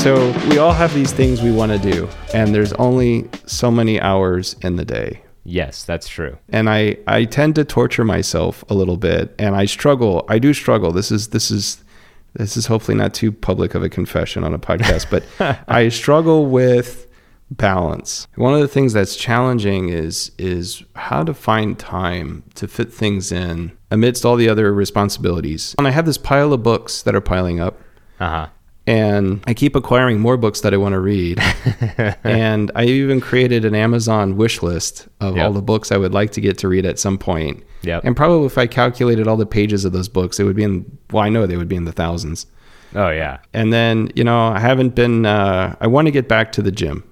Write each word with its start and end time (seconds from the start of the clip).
So 0.00 0.32
we 0.48 0.56
all 0.56 0.72
have 0.72 0.94
these 0.94 1.12
things 1.12 1.42
we 1.42 1.52
want 1.52 1.72
to 1.72 1.78
do, 1.78 2.08
and 2.32 2.54
there's 2.54 2.72
only 2.74 3.28
so 3.44 3.70
many 3.70 4.00
hours 4.00 4.56
in 4.62 4.76
the 4.76 4.84
day. 4.86 5.20
Yes, 5.44 5.84
that's 5.84 6.08
true. 6.08 6.38
And 6.48 6.70
I, 6.70 6.96
I 7.06 7.26
tend 7.26 7.56
to 7.56 7.66
torture 7.66 8.02
myself 8.02 8.64
a 8.70 8.74
little 8.74 8.96
bit, 8.96 9.34
and 9.38 9.54
I 9.54 9.66
struggle. 9.66 10.24
I 10.26 10.38
do 10.38 10.54
struggle. 10.54 10.90
This 10.90 11.10
is 11.10 11.28
this 11.28 11.50
is 11.50 11.84
this 12.32 12.56
is 12.56 12.64
hopefully 12.64 12.96
not 12.96 13.12
too 13.12 13.30
public 13.30 13.74
of 13.74 13.82
a 13.82 13.90
confession 13.90 14.42
on 14.42 14.54
a 14.54 14.58
podcast, 14.58 15.10
but 15.10 15.22
I 15.68 15.90
struggle 15.90 16.46
with 16.46 17.09
balance. 17.50 18.26
One 18.36 18.54
of 18.54 18.60
the 18.60 18.68
things 18.68 18.92
that's 18.92 19.16
challenging 19.16 19.88
is 19.88 20.30
is 20.38 20.82
how 20.94 21.24
to 21.24 21.34
find 21.34 21.78
time 21.78 22.44
to 22.54 22.68
fit 22.68 22.92
things 22.92 23.32
in 23.32 23.72
amidst 23.90 24.24
all 24.24 24.36
the 24.36 24.48
other 24.48 24.72
responsibilities. 24.72 25.74
And 25.78 25.86
I 25.86 25.90
have 25.90 26.06
this 26.06 26.18
pile 26.18 26.52
of 26.52 26.62
books 26.62 27.02
that 27.02 27.14
are 27.14 27.20
piling 27.20 27.60
up. 27.60 27.80
Uh-huh. 28.20 28.48
And 28.86 29.42
I 29.46 29.54
keep 29.54 29.76
acquiring 29.76 30.20
more 30.20 30.36
books 30.36 30.62
that 30.62 30.74
I 30.74 30.76
want 30.76 30.94
to 30.94 31.00
read. 31.00 31.38
and 32.24 32.72
I 32.74 32.84
even 32.84 33.20
created 33.20 33.64
an 33.64 33.74
Amazon 33.74 34.36
wish 34.36 34.62
list 34.62 35.06
of 35.20 35.36
Yep. 35.36 35.44
all 35.46 35.52
the 35.52 35.62
books 35.62 35.92
I 35.92 35.96
would 35.96 36.12
like 36.12 36.30
to 36.32 36.40
get 36.40 36.58
to 36.58 36.68
read 36.68 36.84
at 36.86 36.98
some 36.98 37.18
point. 37.18 37.62
Yep. 37.82 38.04
And 38.04 38.16
probably 38.16 38.46
if 38.46 38.58
I 38.58 38.66
calculated 38.66 39.28
all 39.28 39.36
the 39.36 39.46
pages 39.46 39.84
of 39.84 39.92
those 39.92 40.08
books, 40.08 40.40
it 40.40 40.44
would 40.44 40.56
be 40.56 40.64
in, 40.64 40.98
well, 41.12 41.22
I 41.22 41.28
know 41.28 41.46
they 41.46 41.56
would 41.56 41.68
be 41.68 41.76
in 41.76 41.84
the 41.84 41.92
thousands. 41.92 42.46
Oh 42.94 43.10
yeah. 43.10 43.38
And 43.52 43.72
then, 43.72 44.10
you 44.16 44.24
know, 44.24 44.48
I 44.48 44.58
haven't 44.58 44.94
been, 44.96 45.24
uh, 45.24 45.76
I 45.80 45.86
want 45.86 46.06
to 46.06 46.10
get 46.10 46.26
back 46.28 46.50
to 46.52 46.62
the 46.62 46.72
gym. 46.72 47.04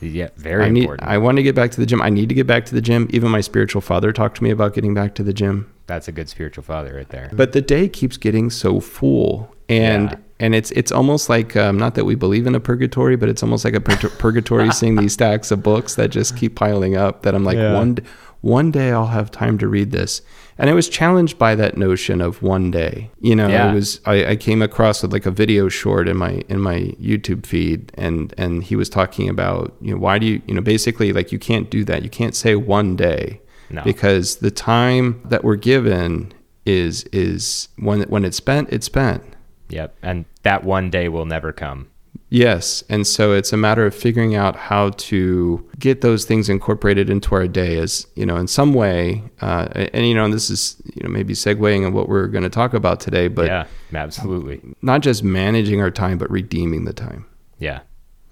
Yeah, 0.00 0.28
very 0.36 0.64
I 0.64 0.68
need, 0.70 0.82
important. 0.84 1.08
I 1.08 1.18
want 1.18 1.36
to 1.36 1.42
get 1.42 1.54
back 1.54 1.70
to 1.72 1.80
the 1.80 1.86
gym. 1.86 2.00
I 2.00 2.08
need 2.10 2.28
to 2.30 2.34
get 2.34 2.46
back 2.46 2.64
to 2.66 2.74
the 2.74 2.80
gym. 2.80 3.08
Even 3.10 3.30
my 3.30 3.40
spiritual 3.40 3.80
father 3.80 4.12
talked 4.12 4.36
to 4.38 4.44
me 4.44 4.50
about 4.50 4.74
getting 4.74 4.94
back 4.94 5.14
to 5.16 5.22
the 5.22 5.32
gym. 5.32 5.70
That's 5.86 6.08
a 6.08 6.12
good 6.12 6.28
spiritual 6.28 6.62
father 6.64 6.94
right 6.94 7.08
there. 7.08 7.30
But 7.32 7.52
the 7.52 7.60
day 7.60 7.88
keeps 7.88 8.16
getting 8.16 8.48
so 8.50 8.80
full, 8.80 9.54
and 9.68 10.10
Yeah. 10.10 10.16
and 10.38 10.54
it's 10.54 10.70
it's 10.70 10.92
almost 10.92 11.28
like 11.28 11.56
um, 11.56 11.76
not 11.78 11.94
that 11.96 12.04
we 12.04 12.14
believe 12.14 12.46
in 12.46 12.54
a 12.54 12.60
purgatory, 12.60 13.16
but 13.16 13.28
it's 13.28 13.42
almost 13.42 13.64
like 13.64 13.74
a 13.74 13.80
pur- 13.80 14.08
purgatory 14.10 14.70
seeing 14.72 14.94
these 14.96 15.12
stacks 15.12 15.50
of 15.50 15.62
books 15.62 15.96
that 15.96 16.10
just 16.10 16.36
keep 16.36 16.54
piling 16.54 16.96
up. 16.96 17.22
That 17.22 17.34
I'm 17.34 17.44
like 17.44 17.56
Yeah. 17.56 17.74
one 17.74 17.98
one 18.40 18.70
day 18.70 18.90
I'll 18.92 19.08
have 19.08 19.30
time 19.30 19.58
to 19.58 19.68
read 19.68 19.90
this, 19.90 20.22
and 20.60 20.70
I 20.70 20.74
was 20.74 20.88
challenged 20.88 21.38
by 21.38 21.54
that 21.56 21.76
notion 21.76 22.20
of 22.20 22.42
one 22.42 22.70
day. 22.70 23.10
You 23.20 23.34
know, 23.34 23.48
Yeah. 23.48 23.70
it 23.70 23.74
was 23.74 24.00
I, 24.06 24.24
I 24.32 24.36
came 24.36 24.62
across 24.62 25.02
with 25.02 25.12
like 25.12 25.26
a 25.26 25.30
video 25.30 25.68
short 25.68 26.08
in 26.08 26.16
my 26.16 26.42
in 26.48 26.60
my 26.60 26.94
YouTube 27.00 27.46
feed, 27.46 27.90
and 27.94 28.32
and 28.38 28.62
he 28.62 28.76
was 28.76 28.88
talking 28.88 29.28
about 29.28 29.74
you 29.80 29.92
know 29.94 30.00
why 30.00 30.18
do 30.18 30.26
you 30.26 30.40
you 30.46 30.54
know 30.54 30.60
basically 30.60 31.12
like 31.12 31.32
you 31.32 31.38
can't 31.38 31.70
do 31.70 31.84
that. 31.84 32.02
You 32.04 32.10
can't 32.10 32.34
say 32.36 32.54
one 32.56 32.96
day 32.96 33.40
No. 33.70 33.82
because 33.82 34.36
the 34.36 34.50
time 34.50 35.20
that 35.24 35.42
we're 35.44 35.56
given 35.56 36.32
is 36.66 37.04
is 37.12 37.68
when 37.78 38.02
when 38.02 38.24
it's 38.24 38.36
spent 38.36 38.68
it's 38.70 38.86
spent 38.86 39.22
Yep. 39.70 39.94
And 40.02 40.24
that 40.42 40.64
one 40.64 40.90
day 40.90 41.08
will 41.08 41.26
never 41.26 41.52
come. 41.52 41.89
Yes 42.28 42.84
and 42.88 43.06
so 43.06 43.32
it's 43.32 43.52
a 43.52 43.56
matter 43.56 43.84
of 43.86 43.94
figuring 43.94 44.34
out 44.34 44.54
how 44.56 44.90
to 44.90 45.68
get 45.78 46.00
those 46.00 46.24
things 46.24 46.48
incorporated 46.48 47.10
into 47.10 47.34
our 47.34 47.48
day 47.48 47.78
as 47.78 48.06
you 48.14 48.24
know 48.24 48.36
in 48.36 48.46
some 48.46 48.72
way 48.72 49.22
uh, 49.40 49.66
and 49.92 50.06
you 50.06 50.14
know 50.14 50.24
and 50.24 50.32
this 50.32 50.48
is 50.50 50.76
you 50.94 51.02
know 51.02 51.08
maybe 51.10 51.34
segueing 51.34 51.84
on 51.84 51.92
what 51.92 52.08
we're 52.08 52.28
going 52.28 52.44
to 52.44 52.48
talk 52.50 52.72
about 52.74 53.00
today 53.00 53.26
but 53.28 53.46
yeah, 53.46 53.66
absolutely. 53.94 54.60
not 54.82 55.00
just 55.00 55.24
managing 55.24 55.80
our 55.80 55.90
time 55.90 56.18
but 56.18 56.30
redeeming 56.30 56.84
the 56.84 56.92
time 56.92 57.26
Yeah. 57.58 57.80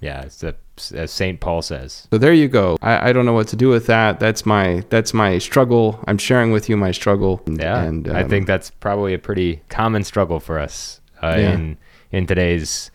Yeah. 0.01 0.23
It's 0.23 0.45
a, 0.45 0.55
as 0.95 1.11
St. 1.11 1.41
Paul 1.41 1.61
says. 1.61 2.06
so 2.12 2.19
there 2.19 2.33
you 2.33 2.47
go 2.47 2.77
I, 2.81 3.09
I 3.09 3.12
don't 3.12 3.27
know 3.27 3.33
what 3.33 3.49
to 3.49 3.56
do 3.56 3.69
with 3.69 3.87
that 3.87 4.21
that's 4.21 4.47
my 4.47 4.84
that's 4.91 5.12
my 5.12 5.39
struggle 5.39 5.99
i'm 6.06 6.19
sharing 6.19 6.53
with 6.53 6.69
you 6.69 6.77
my 6.77 6.93
struggle 6.93 7.43
Yeah. 7.47 7.83
and 7.83 8.06
I 8.09 8.23
um, 8.23 8.29
think 8.29 8.47
that's 8.47 8.71
probably 8.71 9.12
a 9.12 9.19
pretty 9.19 9.61
common 9.69 10.05
struggle 10.05 10.39
for 10.39 10.61
us 10.61 11.01
uh, 11.21 11.34
Yeah. 11.37 11.53
in 11.55 11.78
in 12.12 12.27
today's 12.28 12.93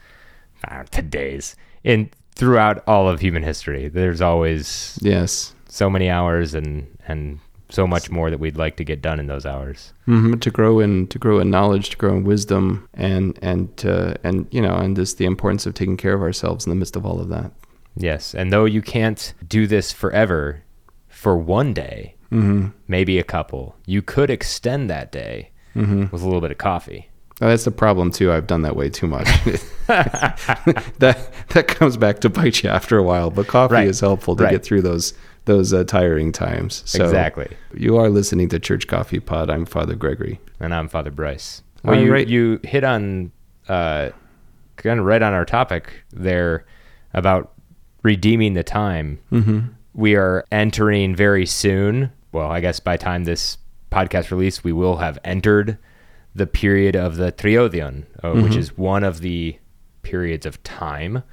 uh, 0.67 0.83
today's 0.91 1.55
in 1.83 2.09
throughout 2.35 2.83
all 2.87 3.07
of 3.07 3.19
human 3.19 3.43
history. 3.43 3.87
There's 3.87 4.21
always 4.21 4.97
yes 5.01 5.53
so 5.67 5.89
many 5.89 6.09
hours 6.09 6.53
and 6.53 6.87
and 7.07 7.39
so 7.69 7.87
much 7.87 8.11
more 8.11 8.29
that 8.29 8.39
we'd 8.39 8.55
like 8.57 8.75
to 8.77 8.83
get 8.83 9.01
done 9.01 9.19
in 9.19 9.25
those 9.27 9.45
hours. 9.47 9.93
hmm 10.05 10.35
to 10.35 10.51
grow 10.51 10.79
in 10.79 11.07
to 11.07 11.17
grow 11.19 11.39
in 11.39 11.49
knowledge, 11.49 11.89
to 11.91 11.97
grow 11.97 12.13
in 12.15 12.23
wisdom, 12.23 12.87
and 12.93 13.37
and 13.41 13.75
to, 13.77 14.15
and 14.23 14.47
you 14.51 14.61
know, 14.61 14.75
and 14.75 14.95
just 14.95 15.17
the 15.17 15.25
importance 15.25 15.65
of 15.65 15.73
taking 15.73 15.97
care 15.97 16.13
of 16.13 16.21
ourselves 16.21 16.65
in 16.65 16.69
the 16.69 16.75
midst 16.75 16.95
of 16.95 17.05
all 17.05 17.19
of 17.19 17.29
that. 17.29 17.51
Yes, 17.95 18.33
and 18.35 18.51
though 18.51 18.65
you 18.65 18.81
can't 18.81 19.33
do 19.47 19.65
this 19.67 19.91
forever, 19.91 20.63
for 21.07 21.37
one 21.37 21.73
day, 21.73 22.15
hmm 22.29 22.67
maybe 22.87 23.17
a 23.19 23.23
couple, 23.23 23.75
you 23.87 24.01
could 24.01 24.29
extend 24.29 24.89
that 24.89 25.11
day 25.11 25.49
hmm 25.73 26.05
with 26.11 26.21
a 26.21 26.25
little 26.25 26.41
bit 26.41 26.51
of 26.51 26.57
coffee. 26.59 27.09
That's 27.39 27.65
the 27.65 27.71
problem 27.71 28.11
too. 28.11 28.31
I've 28.31 28.47
done 28.47 28.61
that 28.63 28.75
way 28.75 28.89
too 28.89 29.07
much. 29.07 29.27
that 29.87 31.29
that 31.49 31.67
comes 31.67 31.97
back 31.97 32.19
to 32.21 32.29
bite 32.29 32.63
you 32.63 32.69
after 32.69 32.97
a 32.97 33.03
while. 33.03 33.29
But 33.29 33.47
coffee 33.47 33.73
Right. 33.73 33.87
is 33.87 33.99
helpful 33.99 34.35
to 34.37 34.43
Right. 34.43 34.51
get 34.51 34.63
through 34.63 34.81
those 34.81 35.13
those 35.45 35.73
uh, 35.73 35.83
tiring 35.83 36.31
times. 36.31 36.83
So 36.85 37.03
exactly. 37.03 37.49
You 37.75 37.97
are 37.97 38.09
listening 38.09 38.47
to 38.49 38.59
Church 38.59 38.87
Coffee 38.87 39.19
Pod. 39.19 39.49
I'm 39.49 39.65
Father 39.65 39.95
Gregory. 39.95 40.39
And 40.59 40.73
I'm 40.73 40.87
Father 40.87 41.11
Bryce. 41.11 41.61
All 41.83 41.91
Well, 41.91 41.99
you 42.01 42.13
right. 42.13 42.27
you 42.27 42.59
hit 42.63 42.83
on 42.85 43.31
uh, 43.67 44.09
kind 44.77 44.99
of 44.99 45.05
right 45.05 45.21
on 45.21 45.33
our 45.33 45.43
topic 45.45 45.91
there 46.11 46.65
about 47.13 47.51
redeeming 48.03 48.53
the 48.53 48.63
time. 48.63 49.19
Mm-hmm. 49.31 49.59
We 49.93 50.15
are 50.15 50.45
entering 50.51 51.13
very 51.15 51.45
soon. 51.45 52.11
Well, 52.31 52.49
I 52.49 52.61
guess 52.61 52.79
by 52.79 52.95
time 52.97 53.25
this 53.25 53.57
podcast 53.91 54.31
release, 54.31 54.63
we 54.63 54.71
will 54.73 54.95
have 54.97 55.19
entered 55.23 55.77
the 56.35 56.47
period 56.47 56.95
of 56.95 57.17
the 57.17 57.31
Triodion, 57.31 58.05
uh, 58.23 58.31
which 58.33 58.55
is 58.55 58.77
one 58.77 59.03
of 59.03 59.21
the 59.21 59.57
periods 60.01 60.45
of 60.45 60.61
time 60.63 61.23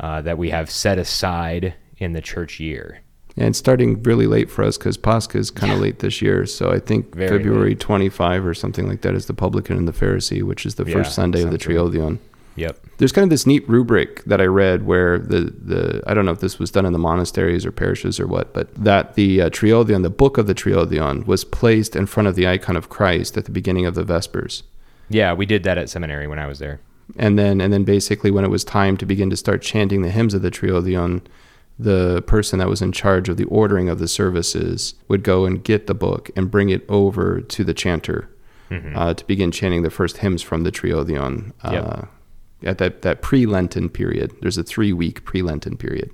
uh, 0.00 0.22
that 0.22 0.38
we 0.38 0.50
have 0.50 0.70
set 0.70 0.98
aside 0.98 1.74
in 1.98 2.12
the 2.12 2.20
church 2.20 2.60
year. 2.60 3.00
And 3.36 3.54
starting 3.54 4.02
really 4.02 4.26
late 4.26 4.50
for 4.50 4.64
us 4.64 4.76
because 4.76 4.96
Pascha 4.96 5.38
is 5.38 5.50
kind 5.52 5.72
of 5.72 5.78
late 5.78 6.00
this 6.00 6.20
year. 6.20 6.44
So 6.46 6.72
I 6.72 6.80
think 6.80 7.14
Very 7.14 7.38
February 7.38 7.76
25 7.76 8.44
or 8.44 8.54
something 8.54 8.88
like 8.88 9.02
that 9.02 9.14
is 9.14 9.26
the 9.26 9.34
Publican 9.34 9.76
and 9.76 9.86
the 9.86 9.92
Pharisee, 9.92 10.42
which 10.42 10.66
is 10.66 10.74
the 10.74 10.84
Yeah, 10.84 10.94
first 10.94 11.14
Sunday 11.14 11.42
of 11.42 11.52
the 11.52 11.58
sounds 11.58 11.66
right. 11.68 11.76
Triodion. 11.76 12.18
Yep. 12.56 12.80
There's 12.98 13.12
kind 13.12 13.22
of 13.22 13.30
this 13.30 13.46
neat 13.46 13.68
rubric 13.68 14.24
that 14.24 14.40
I 14.40 14.44
read 14.46 14.84
where 14.84 15.18
the, 15.18 15.52
the 15.56 16.02
I 16.06 16.14
don't 16.14 16.24
know 16.26 16.32
if 16.32 16.40
this 16.40 16.58
was 16.58 16.70
done 16.70 16.84
in 16.84 16.92
the 16.92 16.98
monasteries 16.98 17.64
or 17.64 17.70
parishes 17.72 18.18
or 18.20 18.26
what, 18.26 18.52
but 18.52 18.74
that 18.74 19.14
the 19.14 19.42
uh, 19.42 19.50
Triodion, 19.50 20.02
the 20.02 20.10
book 20.10 20.36
of 20.36 20.46
the 20.46 20.54
Triodion, 20.54 21.24
was 21.26 21.44
placed 21.44 21.94
in 21.96 22.06
front 22.06 22.26
of 22.28 22.34
the 22.34 22.46
icon 22.48 22.76
of 22.76 22.88
Christ 22.88 23.36
at 23.36 23.44
the 23.44 23.50
beginning 23.52 23.86
of 23.86 23.94
the 23.94 24.02
Vespers. 24.04 24.64
Yeah, 25.08 25.32
we 25.32 25.46
did 25.46 25.62
that 25.62 25.78
at 25.78 25.88
seminary 25.88 26.26
when 26.26 26.38
I 26.38 26.46
was 26.46 26.58
there. 26.58 26.80
and 27.16 27.38
then 27.38 27.60
and 27.60 27.72
then 27.72 27.84
basically 27.84 28.30
when 28.30 28.44
it 28.44 28.50
was 28.50 28.64
time 28.64 28.96
to 28.98 29.06
begin 29.06 29.30
to 29.30 29.36
start 29.36 29.62
chanting 29.62 30.02
the 30.02 30.10
hymns 30.10 30.34
of 30.34 30.42
the 30.42 30.50
Triodion, 30.50 31.22
the 31.78 32.22
person 32.26 32.58
that 32.58 32.68
was 32.68 32.82
in 32.82 32.90
charge 32.92 33.28
of 33.28 33.36
the 33.36 33.44
ordering 33.44 33.88
of 33.88 34.00
the 34.00 34.08
services 34.08 34.94
would 35.06 35.22
go 35.22 35.44
and 35.46 35.62
get 35.62 35.86
the 35.86 35.94
book 35.94 36.30
and 36.36 36.50
bring 36.50 36.68
it 36.68 36.84
over 36.88 37.40
to 37.40 37.62
the 37.64 37.72
chanter 37.74 38.28
Mhm. 38.70 38.92
uh, 38.96 39.14
to 39.14 39.24
begin 39.26 39.50
chanting 39.50 39.82
the 39.82 39.88
first 39.90 40.18
hymns 40.18 40.42
from 40.42 40.64
the 40.64 40.72
Triodion. 40.72 41.52
Uh, 41.62 41.70
Yep. 41.72 42.08
At 42.64 42.78
that, 42.78 43.02
that 43.02 43.22
pre 43.22 43.46
Lenten 43.46 43.88
period, 43.88 44.32
there's 44.40 44.58
a 44.58 44.64
three 44.64 44.92
week 44.92 45.24
pre 45.24 45.42
Lenten 45.42 45.76
period. 45.76 46.10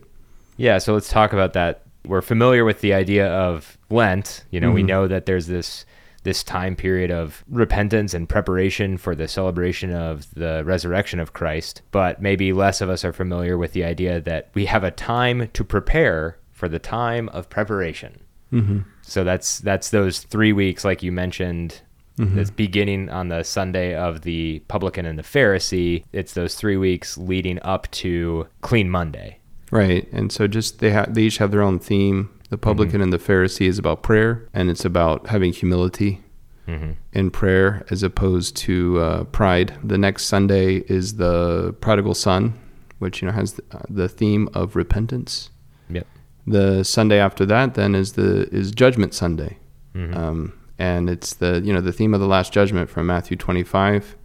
Yeah, 0.56 0.78
so 0.78 0.92
let's 0.94 1.08
talk 1.08 1.32
about 1.32 1.52
that. 1.54 1.82
We're 2.06 2.20
familiar 2.20 2.64
with 2.64 2.80
the 2.80 2.92
idea 2.92 3.28
of 3.28 3.78
Lent. 3.90 4.44
You 4.50 4.60
know, 4.60 4.70
we 4.70 4.82
Mhm. 4.82 4.86
know 4.86 5.08
that 5.08 5.26
there's 5.26 5.46
this 5.46 5.86
this 6.22 6.42
time 6.42 6.74
period 6.74 7.10
of 7.10 7.44
repentance 7.50 8.14
and 8.14 8.26
preparation 8.26 8.96
for 8.96 9.14
the 9.14 9.28
celebration 9.28 9.92
of 9.92 10.26
the 10.34 10.62
resurrection 10.64 11.20
of 11.20 11.34
Christ, 11.34 11.82
but 11.90 12.20
maybe 12.22 12.50
less 12.50 12.80
of 12.80 12.88
us 12.88 13.04
are 13.04 13.12
familiar 13.12 13.58
with 13.58 13.74
the 13.74 13.84
idea 13.84 14.22
that 14.22 14.48
we 14.54 14.64
have 14.64 14.82
a 14.84 14.90
time 14.90 15.50
to 15.52 15.62
prepare 15.62 16.38
for 16.50 16.66
the 16.66 16.78
time 16.78 17.28
of 17.28 17.50
preparation. 17.50 18.20
Mm-hmm. 18.50 18.78
So 19.02 19.22
that's 19.22 19.58
that's 19.60 19.90
those 19.90 20.20
3 20.20 20.52
weeks 20.52 20.82
like 20.82 21.02
you 21.02 21.12
mentioned 21.12 21.82
Mhm. 22.18 22.36
It's 22.36 22.50
beginning 22.50 23.08
on 23.10 23.28
the 23.28 23.42
Sunday 23.42 23.94
of 23.94 24.20
the 24.22 24.60
publican 24.68 25.04
and 25.04 25.18
the 25.18 25.22
Pharisee. 25.24 26.04
It's 26.12 26.32
those 26.34 26.54
3 26.54 26.76
weeks 26.76 27.18
leading 27.18 27.58
up 27.62 27.90
to 27.92 28.46
Clean 28.60 28.88
Monday. 28.88 29.38
Right, 29.72 30.06
and 30.12 30.30
so 30.30 30.46
just 30.46 30.78
they 30.78 30.92
ha- 30.92 31.06
they 31.08 31.22
each 31.22 31.38
have 31.38 31.50
their 31.50 31.62
own 31.62 31.78
theme. 31.80 32.30
The 32.50 32.58
publican 32.58 33.00
and 33.00 33.12
the 33.12 33.18
Pharisee 33.18 33.66
is 33.66 33.78
about 33.78 34.02
prayer, 34.04 34.46
and 34.54 34.70
it's 34.70 34.84
about 34.84 35.26
having 35.28 35.52
humility 35.52 36.20
Mhm. 36.68 36.94
in 37.12 37.30
prayer 37.30 37.84
as 37.90 38.04
opposed 38.04 38.56
to 38.58 39.00
uh, 39.00 39.24
pride. 39.24 39.72
The 39.82 39.98
next 39.98 40.26
Sunday 40.26 40.84
is 40.86 41.16
the 41.16 41.74
prodigal 41.80 42.14
son, 42.14 42.54
which 43.00 43.20
you 43.22 43.26
know 43.26 43.32
has 43.34 43.54
the, 43.54 44.04
uh, 44.04 44.06
theme 44.08 44.48
of 44.54 44.76
repentance. 44.76 45.50
Yep. 45.90 46.06
The 46.46 46.84
Sunday 46.84 47.18
after 47.18 47.44
that 47.46 47.74
then 47.74 47.96
is 47.96 48.12
the 48.12 48.48
is 48.54 48.70
Judgment 48.70 49.14
Sunday, 49.14 49.56
Mhm. 49.96 50.16
um, 50.16 50.52
and 50.78 51.08
it's 51.08 51.34
the 51.34 51.60
you 51.64 51.72
know 51.72 51.80
the 51.80 51.92
theme 51.92 52.14
of 52.14 52.20
the 52.20 52.26
Last 52.26 52.52
Judgment 52.52 52.90
from 52.90 53.06
Matthew 53.06 53.36
25. 53.36 54.16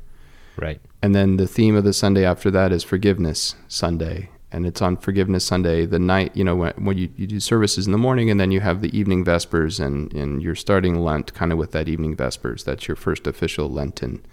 Right. 0.57 0.81
And 1.01 1.15
then 1.15 1.37
the 1.37 1.47
theme 1.47 1.75
of 1.75 1.83
the 1.85 1.93
Sunday 1.93 2.25
after 2.25 2.51
that 2.51 2.71
is 2.73 2.83
Forgiveness 2.83 3.55
Sunday. 3.69 4.29
and 4.51 4.65
it's 4.65 4.81
on 4.81 4.97
Forgiveness 4.97 5.45
Sunday, 5.45 5.85
the 5.85 5.99
night, 5.99 6.35
you 6.35 6.43
know, 6.43 6.55
when, 6.55 6.73
when 6.73 6.97
you, 6.97 7.07
you 7.15 7.27
do 7.27 7.39
services 7.39 7.85
in 7.85 7.91
the 7.93 7.97
morning 7.99 8.29
and 8.31 8.39
then 8.39 8.51
you 8.51 8.59
have 8.59 8.81
the 8.81 8.97
evening 8.97 9.23
Vespers 9.23 9.79
and, 9.79 10.11
and 10.13 10.41
you're 10.41 10.55
starting 10.55 10.99
Lent 10.99 11.33
kind 11.33 11.51
of 11.53 11.57
with 11.57 11.71
that 11.71 11.87
evening 11.87 12.15
Vespers. 12.15 12.63
That's 12.65 12.87
your 12.87 12.95
first 12.97 13.27
official 13.27 13.69
Lenten 13.69 14.25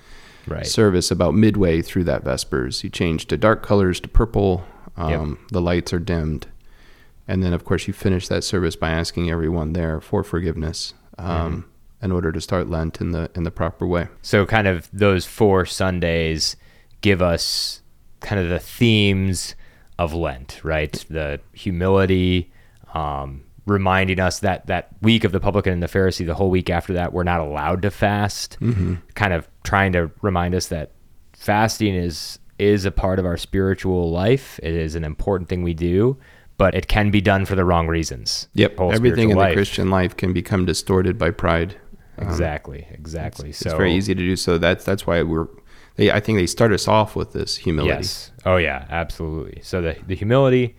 Right. 0.49 0.67
service 0.67 1.11
about 1.11 1.35
midway 1.35 1.83
through 1.83 2.05
that 2.05 2.23
Vespers. 2.25 2.83
You 2.83 2.89
change 2.91 3.27
to 3.27 3.37
dark 3.37 3.63
colors 3.63 4.01
to 4.01 4.09
purple, 4.09 4.65
um, 4.97 5.39
the 5.51 5.61
lights 5.61 5.93
are 5.93 5.99
dimmed. 5.99 6.47
And 7.29 7.43
then, 7.43 7.53
of 7.53 7.65
course, 7.65 7.87
you 7.87 7.93
finish 7.93 8.27
that 8.29 8.43
service 8.43 8.75
by 8.77 8.91
asking 8.91 9.31
everyone 9.31 9.73
there 9.75 10.01
for 10.01 10.23
forgiveness 10.25 10.95
um, 11.19 11.67
in 12.07 12.13
order 12.13 12.33
to 12.33 12.41
start 12.41 12.71
Lent 12.71 13.01
in 13.01 13.11
the 13.11 13.29
in 13.35 13.43
the 13.43 13.51
proper 13.51 13.87
way. 13.87 14.09
So 14.23 14.47
kind 14.47 14.67
of 14.67 14.89
those 14.93 15.27
four 15.27 15.67
Sundays 15.67 16.57
give 17.03 17.21
us 17.21 17.83
kind 18.21 18.41
of 18.41 18.49
the 18.49 18.61
themes 18.61 19.55
of 19.99 20.15
Lent, 20.15 20.61
right? 20.65 21.05
The 21.11 21.41
humility, 21.53 22.53
um, 22.95 23.43
reminding 23.67 24.21
us 24.21 24.39
that 24.41 24.67
that 24.69 24.89
week 25.03 25.25
of 25.25 25.33
the 25.33 25.41
publican 25.41 25.73
and 25.73 25.83
the 25.83 25.89
Pharisee, 25.89 26.25
the 26.25 26.35
whole 26.35 26.51
week 26.51 26.71
after 26.71 26.93
that, 26.95 27.13
we're 27.13 27.25
not 27.25 27.41
allowed 27.41 27.83
to 27.83 27.91
fast. 27.91 28.57
Kind 29.15 29.33
of 29.33 29.49
trying 29.65 29.93
to 29.93 30.11
remind 30.23 30.55
us 30.55 30.69
that 30.69 30.93
fasting 31.33 31.95
is 31.95 32.39
is 32.59 32.85
a 32.87 32.91
part 32.91 33.19
of 33.19 33.27
our 33.27 33.37
spiritual 33.37 34.11
life. 34.11 34.59
It 34.63 34.75
is 34.75 34.95
an 34.95 35.05
important 35.05 35.49
thing 35.49 35.63
we 35.63 35.75
do, 35.75 36.17
but 36.57 36.75
it 36.75 36.89
can 36.89 37.11
be 37.11 37.21
done 37.21 37.45
for 37.45 37.55
the 37.55 37.65
wrong 37.65 37.87
reasons. 37.87 38.49
Yep, 38.55 38.81
everything 38.81 39.31
in 39.31 39.37
the. 39.37 39.53
Christian 39.53 39.91
life 39.91 40.17
can 40.17 40.33
become 40.33 40.65
distorted 40.65 41.19
by 41.19 41.31
pride. 41.31 41.77
Um, 42.19 42.29
exactly, 42.29 42.87
exactly. 42.91 43.51
It's 43.51 43.59
so 43.59 43.77
very 43.77 43.95
easy 43.95 44.15
to 44.15 44.21
do 44.21 44.37
so. 44.37 44.59
That's 44.59 44.85
that's 44.85 45.07
why 45.07 45.23
we're. 45.23 45.49
They, 45.97 46.11
I 46.11 46.21
think 46.21 46.39
they 46.39 46.47
start 46.47 46.73
us 46.73 46.87
off 46.89 47.17
with 47.17 47.33
this 47.33 47.57
humility. 47.57 47.95
Yes. 47.95 48.31
Oh 48.45 48.57
yeah, 48.57 48.87
absolutely. 48.91 49.61
So 49.63 49.81
the 49.81 49.97
the 50.07 50.15
humility, 50.15 50.77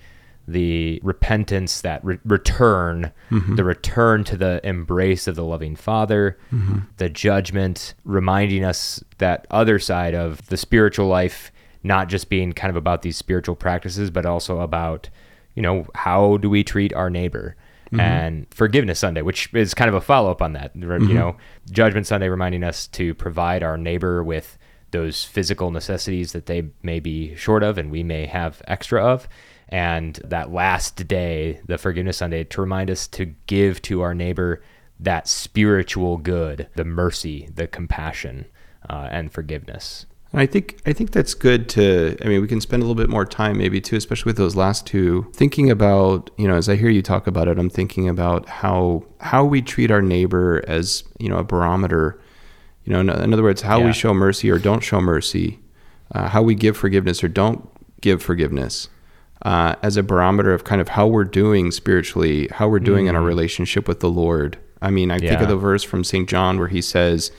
the 0.48 1.00
repentance, 1.04 1.82
that 1.82 2.04
re- 2.06 2.20
return, 2.24 3.12
mm-hmm. 3.30 3.56
the 3.56 3.64
return 3.64 4.24
to 4.26 4.38
the 4.38 4.62
embrace 4.64 5.28
of 5.28 5.36
the 5.36 5.44
loving 5.44 5.76
Father, 5.76 6.38
mm-hmm. 6.52 6.80
the 6.98 7.10
judgment, 7.10 7.96
reminding 8.06 8.64
us 8.64 9.04
that 9.18 9.48
other 9.50 9.80
side 9.80 10.14
of 10.14 10.46
the 10.48 10.58
spiritual 10.58 11.08
life, 11.08 11.52
not 11.84 12.10
just 12.10 12.30
being 12.30 12.54
kind 12.54 12.70
of 12.70 12.76
about 12.76 13.02
these 13.02 13.18
spiritual 13.18 13.56
practices, 13.56 14.10
but 14.12 14.26
also 14.26 14.60
about, 14.62 15.10
you 15.56 15.62
know, 15.62 15.88
how 15.96 16.38
do 16.38 16.50
we 16.50 16.64
treat 16.64 16.94
our 16.94 17.10
neighbor? 17.10 17.56
And 18.00 18.48
Forgiveness 18.54 19.00
Sunday, 19.00 19.22
which 19.22 19.54
is 19.54 19.74
kind 19.74 19.90
of 19.90 19.96
a 19.96 20.02
follow 20.02 20.32
up 20.32 20.42
on 20.42 20.54
that. 20.54 20.72
You 20.76 21.14
know, 21.14 21.38
Judgment 21.72 22.08
Sunday 22.08 22.30
reminding 22.30 22.64
us 22.64 22.88
to 22.88 23.14
provide 23.14 23.64
our 23.64 23.78
neighbor 23.78 24.24
with 24.24 24.58
those 24.92 25.24
physical 25.24 25.72
necessities 25.72 26.32
that 26.32 26.46
they 26.46 26.70
may 26.82 27.00
be 27.00 27.36
short 27.36 27.64
of 27.64 27.78
and 27.78 27.92
we 27.92 28.04
may 28.04 28.26
have 28.26 28.62
extra 28.68 29.04
of. 29.04 29.28
And 29.70 30.16
that 30.24 30.52
last 30.52 31.08
day, 31.08 31.60
the 31.66 31.78
Forgiveness 31.78 32.18
Sunday, 32.18 32.46
to 32.46 32.62
remind 32.62 32.90
us 32.90 33.08
to 33.10 33.26
give 33.48 33.82
to 33.84 34.02
our 34.02 34.14
neighbor 34.14 34.62
that 35.00 35.28
spiritual 35.28 36.18
good, 36.18 36.70
the 36.76 36.86
mercy, 36.86 37.50
the 37.54 37.68
compassion, 37.68 38.46
uh, 38.90 39.08
and 39.12 39.32
forgiveness. 39.32 40.06
And 40.34 40.42
I 40.42 40.46
think 40.46 40.80
I 40.86 40.92
think 40.94 41.12
that's 41.12 41.34
good 41.34 41.70
to. 41.70 42.18
I 42.24 42.28
mean, 42.28 42.42
we 42.42 42.48
can 42.48 42.60
spend 42.60 42.84
a 42.84 42.86
little 42.86 43.02
bit 43.02 43.10
more 43.10 43.26
time, 43.26 43.58
maybe 43.58 43.80
too, 43.80 43.96
especially 43.96 44.30
with 44.30 44.38
those 44.38 44.56
last 44.56 44.86
two, 44.86 45.28
thinking 45.34 45.72
about. 45.72 46.30
You 46.38 46.48
know, 46.48 46.56
as 46.56 46.68
I 46.68 46.76
hear 46.76 46.90
you 46.90 47.02
talk 47.02 47.28
about 47.28 47.48
it, 47.48 47.58
I'm 47.58 47.70
thinking 47.70 48.10
about 48.10 48.48
how 48.50 49.06
how 49.22 49.46
we 49.46 49.62
treat 49.62 49.90
our 49.90 50.02
neighbor 50.02 50.64
as 50.68 51.04
you 51.18 51.30
know 51.30 51.38
a 51.38 51.44
barometer. 51.44 52.20
You 52.84 52.94
know, 52.94 53.00
in, 53.00 53.10
in 53.10 53.34
other 53.34 53.44
words, 53.44 53.62
how 53.62 53.80
Yeah. 53.80 53.88
we 53.88 53.94
show 53.94 54.14
mercy 54.14 54.50
or 54.50 54.60
don't 54.60 54.82
show 54.82 55.00
mercy, 55.02 55.60
uh, 56.14 56.28
how 56.30 56.42
we 56.42 56.56
give 56.56 56.76
forgiveness 56.78 57.24
or 57.24 57.28
don't 57.30 57.68
give 58.02 58.22
forgiveness, 58.24 58.88
uh, 59.44 59.76
as 59.82 59.98
a 59.98 60.04
barometer 60.04 60.54
of 60.54 60.64
kind 60.64 60.80
of 60.80 60.90
how 60.90 61.06
we're 61.08 61.26
doing 61.26 61.72
spiritually, 61.72 62.48
how 62.52 62.70
we're 62.70 62.80
doing 62.80 63.08
in 63.08 63.16
our 63.16 63.22
relationship 63.24 63.88
with 63.90 64.00
the 64.02 64.10
Lord. 64.10 64.58
I 64.82 64.90
mean, 64.92 65.10
I 65.12 65.18
think 65.20 65.42
of 65.42 65.48
the 65.50 65.58
verse 65.58 65.84
from 65.84 66.04
St. 66.04 66.30
John 66.30 66.60
where 66.60 66.68
he 66.70 66.82
says, 66.82 67.32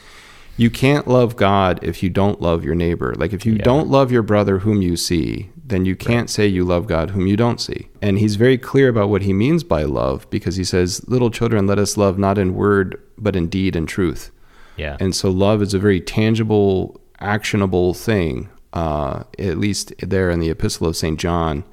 you 0.59 0.69
can't 0.69 1.09
love 1.09 1.37
God 1.37 1.79
if 1.83 2.03
you 2.03 2.11
don't 2.11 2.43
love 2.43 2.65
your 2.65 2.75
neighbor. 2.75 3.15
Like 3.17 3.33
if 3.33 3.47
you 3.47 3.55
Yeah. 3.55 3.63
don't 3.63 3.89
love 3.89 4.13
your 4.13 4.23
brother 4.23 4.59
whom 4.59 4.83
you 4.83 4.97
see, 4.97 5.49
then 5.65 5.85
you 5.85 5.97
can't 5.97 6.29
say 6.29 6.47
you 6.47 6.65
love 6.65 6.87
God 6.87 7.11
whom 7.11 7.27
you 7.27 7.37
don't 7.37 7.61
see. 7.61 7.89
And 8.03 8.19
he's 8.19 8.37
very 8.37 8.59
clear 8.59 8.89
about 8.89 9.09
what 9.09 9.23
he 9.23 9.33
means 9.33 9.63
by 9.63 9.85
love 9.85 10.27
because 10.31 10.57
he 10.57 10.65
says, 10.65 11.03
"Little 11.09 11.31
children, 11.31 11.67
let 11.67 11.79
us 11.79 11.97
love 11.97 12.19
not 12.19 12.39
in 12.39 12.55
word 12.55 12.99
but 13.17 13.37
in 13.37 13.47
deed 13.49 13.77
and 13.77 13.89
truth." 13.89 14.31
Yeah. 14.77 14.97
And 15.01 15.15
so 15.15 15.31
love 15.31 15.63
is 15.63 15.75
a 15.75 15.79
very 15.79 16.01
tangible, 16.01 17.01
actionable 17.21 17.95
thing. 17.95 18.49
Uh, 18.73 19.23
at 19.39 19.59
least 19.59 19.95
there 20.01 20.31
in 20.31 20.41
the 20.41 20.51
Epistle 20.51 20.87
of 20.89 20.97
Saint 20.97 21.19
John, 21.19 21.65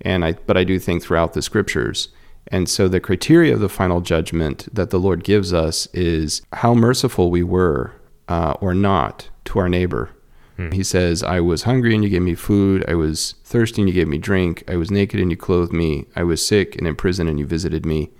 and 0.00 0.24
I 0.24 0.36
but 0.46 0.56
I 0.56 0.64
do 0.64 0.78
think 0.78 1.02
throughout 1.02 1.32
the 1.32 1.42
Scriptures. 1.42 2.08
And 2.48 2.68
so 2.68 2.88
the 2.88 3.00
criteria 3.00 3.54
of 3.54 3.60
the 3.60 3.68
final 3.68 4.00
judgment 4.02 4.68
that 4.72 4.90
the 4.90 5.00
Lord 5.00 5.24
gives 5.24 5.52
us 5.52 5.88
is 5.94 6.42
how 6.52 6.74
merciful 6.74 7.30
we 7.30 7.42
were 7.42 7.92
uh, 8.28 8.54
or 8.60 8.74
not 8.74 9.28
to 9.46 9.58
our 9.58 9.68
neighbor. 9.68 10.10
He 10.72 10.84
says, 10.84 11.24
I 11.24 11.40
was 11.40 11.64
hungry 11.64 11.94
and 11.96 12.04
you 12.04 12.10
gave 12.10 12.22
me 12.22 12.36
food. 12.36 12.84
I 12.86 12.94
was 12.94 13.34
thirsty 13.42 13.82
and 13.82 13.88
you 13.88 13.94
gave 13.94 14.06
me 14.06 14.18
drink. 14.18 14.62
I 14.68 14.76
was 14.76 14.88
naked 14.88 15.18
and 15.18 15.28
you 15.28 15.36
clothed 15.36 15.72
me. 15.72 16.06
I 16.14 16.22
was 16.22 16.46
sick 16.46 16.76
and 16.76 16.86
in 16.86 16.94
prison 16.94 17.26
and 17.26 17.40
you 17.40 17.46
visited 17.46 17.84
me. 17.84 18.10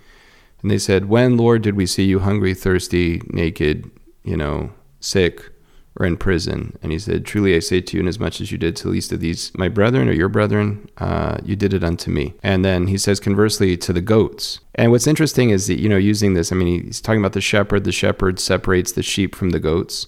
And 0.61 0.69
they 0.69 0.77
said, 0.77 1.05
When, 1.05 1.37
Lord, 1.37 1.61
did 1.61 1.75
we 1.75 1.85
see 1.85 2.03
you 2.03 2.19
hungry, 2.19 2.53
thirsty, 2.53 3.21
naked, 3.27 3.89
you 4.23 4.35
know, 4.35 4.73
sick, 4.99 5.49
or 5.97 6.05
in 6.05 6.17
prison? 6.17 6.77
And 6.81 6.91
he 6.91 6.99
said, 6.99 7.25
Truly 7.25 7.55
I 7.55 7.59
say 7.59 7.81
to 7.81 7.97
you, 7.97 8.01
inasmuch 8.01 8.27
as 8.27 8.33
much 8.39 8.41
as 8.41 8.51
you 8.51 8.57
did 8.57 8.75
to 8.77 8.83
the 8.83 8.89
least 8.89 9.11
of 9.11 9.19
these, 9.19 9.51
my 9.57 9.69
brethren 9.69 10.07
or 10.09 10.13
your 10.13 10.29
brethren, 10.29 10.89
uh, 10.97 11.37
you 11.43 11.55
did 11.55 11.73
it 11.73 11.83
unto 11.83 12.11
me. 12.11 12.33
And 12.43 12.65
then 12.65 12.87
he 12.87 12.97
says, 12.97 13.19
conversely, 13.19 13.77
to 13.77 13.93
the 13.93 14.01
goats. 14.01 14.59
And 14.75 14.91
what's 14.91 15.07
interesting 15.07 15.51
is 15.51 15.67
that, 15.67 15.79
you 15.79 15.87
know, 15.89 15.97
using 15.97 16.33
this, 16.33 16.51
I 16.51 16.55
mean, 16.55 16.83
he's 16.85 17.01
talking 17.01 17.19
about 17.21 17.33
the 17.33 17.41
shepherd. 17.41 17.83
The 17.83 17.91
shepherd 17.91 18.39
separates 18.39 18.91
the 18.93 19.03
sheep 19.03 19.35
from 19.35 19.51
the 19.51 19.59
goats. 19.59 20.07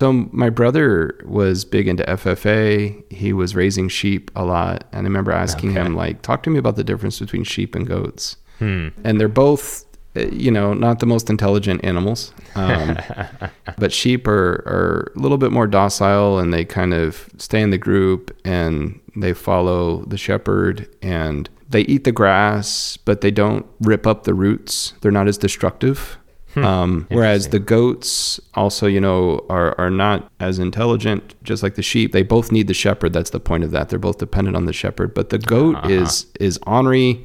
So 0.00 0.10
my 0.32 0.48
brother 0.48 1.20
was 1.26 1.66
big 1.66 1.86
into 1.86 2.02
FFA. 2.04 3.04
He 3.12 3.34
was 3.34 3.54
raising 3.54 3.90
sheep 3.90 4.30
a 4.34 4.42
lot, 4.42 4.84
and 4.92 5.00
I 5.00 5.04
remember 5.04 5.32
asking 5.32 5.72
Okay. 5.72 5.80
him 5.82 5.94
like, 5.94 6.22
"Talk 6.22 6.42
to 6.44 6.50
me 6.50 6.58
about 6.58 6.76
the 6.76 6.84
difference 6.84 7.18
between 7.20 7.44
sheep 7.44 7.74
and 7.74 7.86
goats." 7.86 8.38
Hmm. 8.58 8.88
And 9.04 9.20
they're 9.20 9.28
both, 9.28 9.84
you 10.14 10.50
know, 10.50 10.74
not 10.74 10.98
the 10.98 11.06
most 11.06 11.30
intelligent 11.30 11.84
animals, 11.84 12.32
um, 12.54 12.98
but 13.78 13.92
sheep 13.92 14.26
are 14.26 14.62
are 14.66 15.12
a 15.14 15.18
little 15.18 15.38
bit 15.38 15.52
more 15.52 15.66
docile, 15.66 16.38
and 16.38 16.52
they 16.52 16.64
kind 16.64 16.92
of 16.94 17.28
stay 17.38 17.60
in 17.60 17.70
the 17.70 17.78
group 17.78 18.36
and 18.44 19.00
they 19.16 19.32
follow 19.32 20.04
the 20.06 20.18
shepherd, 20.18 20.88
and 21.02 21.48
they 21.68 21.82
eat 21.82 22.04
the 22.04 22.12
grass, 22.12 22.96
but 22.96 23.20
they 23.20 23.30
don't 23.30 23.66
rip 23.80 24.06
up 24.06 24.24
the 24.24 24.34
roots. 24.34 24.94
They're 25.00 25.12
not 25.12 25.28
as 25.28 25.38
destructive. 25.38 26.18
Um, 26.56 27.06
whereas 27.10 27.48
the 27.48 27.60
goats 27.60 28.40
also, 28.54 28.88
you 28.88 29.00
know, 29.00 29.46
are, 29.48 29.78
are 29.78 29.90
not 29.90 30.30
as 30.40 30.58
intelligent, 30.58 31.36
just 31.44 31.62
like 31.62 31.76
the 31.76 31.82
sheep. 31.82 32.10
They 32.10 32.24
both 32.24 32.50
need 32.50 32.66
the 32.66 32.74
shepherd. 32.74 33.12
That's 33.12 33.30
the 33.30 33.38
point 33.38 33.62
of 33.62 33.70
that. 33.70 33.88
They're 33.88 34.00
both 34.00 34.18
dependent 34.18 34.56
on 34.56 34.66
the 34.66 34.72
shepherd. 34.72 35.14
But 35.14 35.30
the 35.30 35.38
goat 35.38 35.86
is 35.88 36.26
is 36.40 36.58
ornery. 36.66 37.24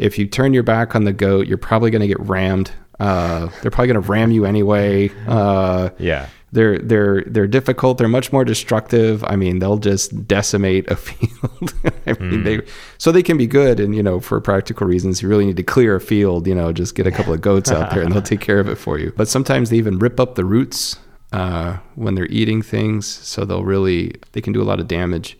If 0.00 0.18
you 0.18 0.26
turn 0.26 0.54
your 0.54 0.62
back 0.62 0.94
on 0.96 1.04
the 1.04 1.12
goat, 1.12 1.46
you're 1.46 1.58
probably 1.58 1.90
going 1.90 2.00
to 2.02 2.08
get 2.08 2.20
rammed. 2.20 2.72
Uh, 2.98 3.48
they're 3.62 3.70
probably 3.70 3.92
going 3.92 4.02
to 4.02 4.08
ram 4.08 4.30
you 4.30 4.44
anyway. 4.44 5.10
Uh, 5.26 5.90
Yeah. 5.98 6.26
they're 6.52 6.78
they're 6.78 7.22
they're 7.26 7.46
difficult. 7.46 7.96
They're 7.98 8.08
much 8.08 8.32
more 8.32 8.44
destructive. 8.44 9.22
I 9.24 9.36
mean, 9.36 9.58
they'll 9.60 9.78
just 9.78 10.26
decimate 10.26 10.90
a 10.90 10.96
field. 11.06 11.72
I 12.06 12.12
mean, 12.20 12.42
they 12.44 12.60
so 12.98 13.12
they 13.12 13.22
can 13.22 13.36
be 13.38 13.46
good, 13.46 13.78
and 13.78 13.94
you 13.94 14.02
know, 14.02 14.18
for 14.20 14.40
practical 14.40 14.86
reasons, 14.86 15.22
you 15.22 15.28
really 15.28 15.46
need 15.46 15.56
to 15.58 15.62
clear 15.62 15.94
a 15.96 16.00
field. 16.00 16.46
You 16.46 16.54
know, 16.56 16.72
just 16.72 16.94
get 16.94 17.06
a 17.06 17.10
couple 17.12 17.32
of 17.32 17.40
goats 17.40 17.70
out 17.70 17.90
there, 17.90 18.02
and 18.02 18.12
they'll 18.12 18.20
take 18.22 18.40
care 18.50 18.58
of 18.58 18.68
it 18.68 18.76
for 18.76 18.98
you. 18.98 19.12
But 19.16 19.28
sometimes 19.28 19.70
they 19.70 19.76
even 19.76 19.98
rip 19.98 20.18
up 20.18 20.34
the 20.34 20.44
roots 20.44 20.98
uh, 21.32 21.78
when 21.94 22.16
they're 22.16 22.26
eating 22.26 22.62
things, 22.62 23.06
so 23.06 23.44
they'll 23.44 23.64
really 23.64 24.14
they 24.32 24.40
can 24.40 24.52
do 24.52 24.60
a 24.60 24.64
lot 24.70 24.80
of 24.80 24.88
damage. 24.88 25.38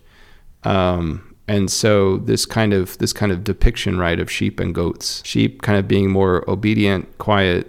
Um, 0.63 1.30
and 1.51 1.71
so 1.71 2.19
this 2.19 2.47
kind 2.47 2.73
of 2.73 2.97
this 2.99 3.13
kind 3.13 3.33
of 3.33 3.43
depiction, 3.43 3.99
right, 3.99 4.21
of 4.21 4.31
sheep 4.31 4.61
and 4.61 4.75
goats, 4.75 5.21
sheep 5.25 5.63
kind 5.63 5.79
of 5.79 5.89
being 5.89 6.09
more 6.11 6.49
obedient, 6.49 7.19
quiet, 7.19 7.65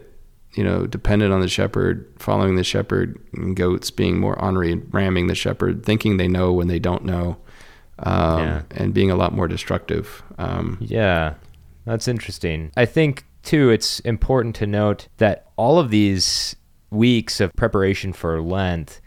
you 0.54 0.64
know, 0.64 0.86
dependent 0.86 1.34
on 1.34 1.42
the 1.42 1.48
shepherd, 1.48 2.06
following 2.20 2.56
the 2.56 2.64
shepherd, 2.64 3.18
and 3.34 3.56
goats 3.56 3.90
being 3.90 4.20
more 4.20 4.40
ornery 4.40 4.76
ramming 4.92 5.28
the 5.28 5.36
shepherd, 5.36 5.84
thinking 5.84 6.18
they 6.18 6.28
know 6.28 6.54
when 6.54 6.68
they 6.68 6.80
don't 6.80 7.04
know, 7.06 7.38
um, 8.00 8.40
Yeah. 8.40 8.62
and 8.72 8.94
being 8.94 9.10
a 9.10 9.16
lot 9.16 9.34
more 9.34 9.48
destructive. 9.48 10.22
Um, 10.38 10.78
Yeah, 10.80 11.34
that's 11.86 12.08
interesting. 12.08 12.72
I 12.78 12.86
think, 12.86 13.26
too, 13.44 13.70
it's 13.72 14.00
important 14.02 14.56
to 14.58 14.68
note 14.68 15.08
that 15.18 15.48
all 15.56 15.80
of 15.80 15.90
these 15.90 16.56
weeks 16.92 17.40
of 17.42 17.52
preparation 17.56 18.14
for 18.14 18.42
Lent 18.42 19.02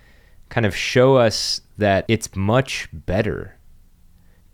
kind 0.48 0.66
of 0.66 0.74
show 0.74 1.16
us 1.16 1.60
that 1.78 2.04
it's 2.08 2.34
much 2.34 2.88
better 2.92 3.54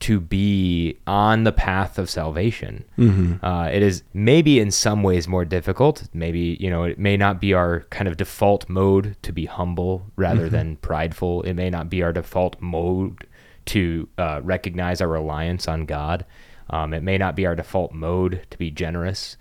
to 0.01 0.19
be 0.21 0.99
on 1.07 1.45
the 1.45 1.53
path 1.53 1.99
of 1.99 2.09
salvation. 2.09 2.85
Uh, 3.45 3.69
it 3.71 3.83
is 3.83 4.03
maybe 4.15 4.59
in 4.59 4.71
some 4.71 5.03
ways 5.03 5.29
more 5.29 5.45
difficult. 5.45 6.09
Maybe, 6.15 6.57
you 6.59 6.71
know, 6.71 6.85
it 6.85 6.99
may 6.99 7.17
not 7.19 7.41
be 7.41 7.53
our 7.53 7.81
kind 7.91 8.09
of 8.09 8.17
default 8.17 8.69
mode 8.69 9.17
to 9.23 9.33
be 9.33 9.45
humble 9.47 10.07
rather 10.17 10.49
than 10.49 10.77
prideful. 10.77 11.43
It 11.43 11.53
may 11.55 11.69
not 11.71 11.91
be 11.91 12.03
our 12.03 12.13
default 12.13 12.57
mode 12.61 13.27
to 13.67 14.09
uh, 14.17 14.41
recognize 14.43 15.01
our 15.03 15.09
reliance 15.09 15.69
on 15.69 15.85
God. 15.85 16.25
Um, 16.71 16.95
it 16.95 17.03
may 17.03 17.19
not 17.19 17.37
be 17.37 17.45
our 17.47 17.55
default 17.55 17.93
mode 17.93 18.47
to 18.51 18.57
be 18.59 18.71
generous, 18.71 19.37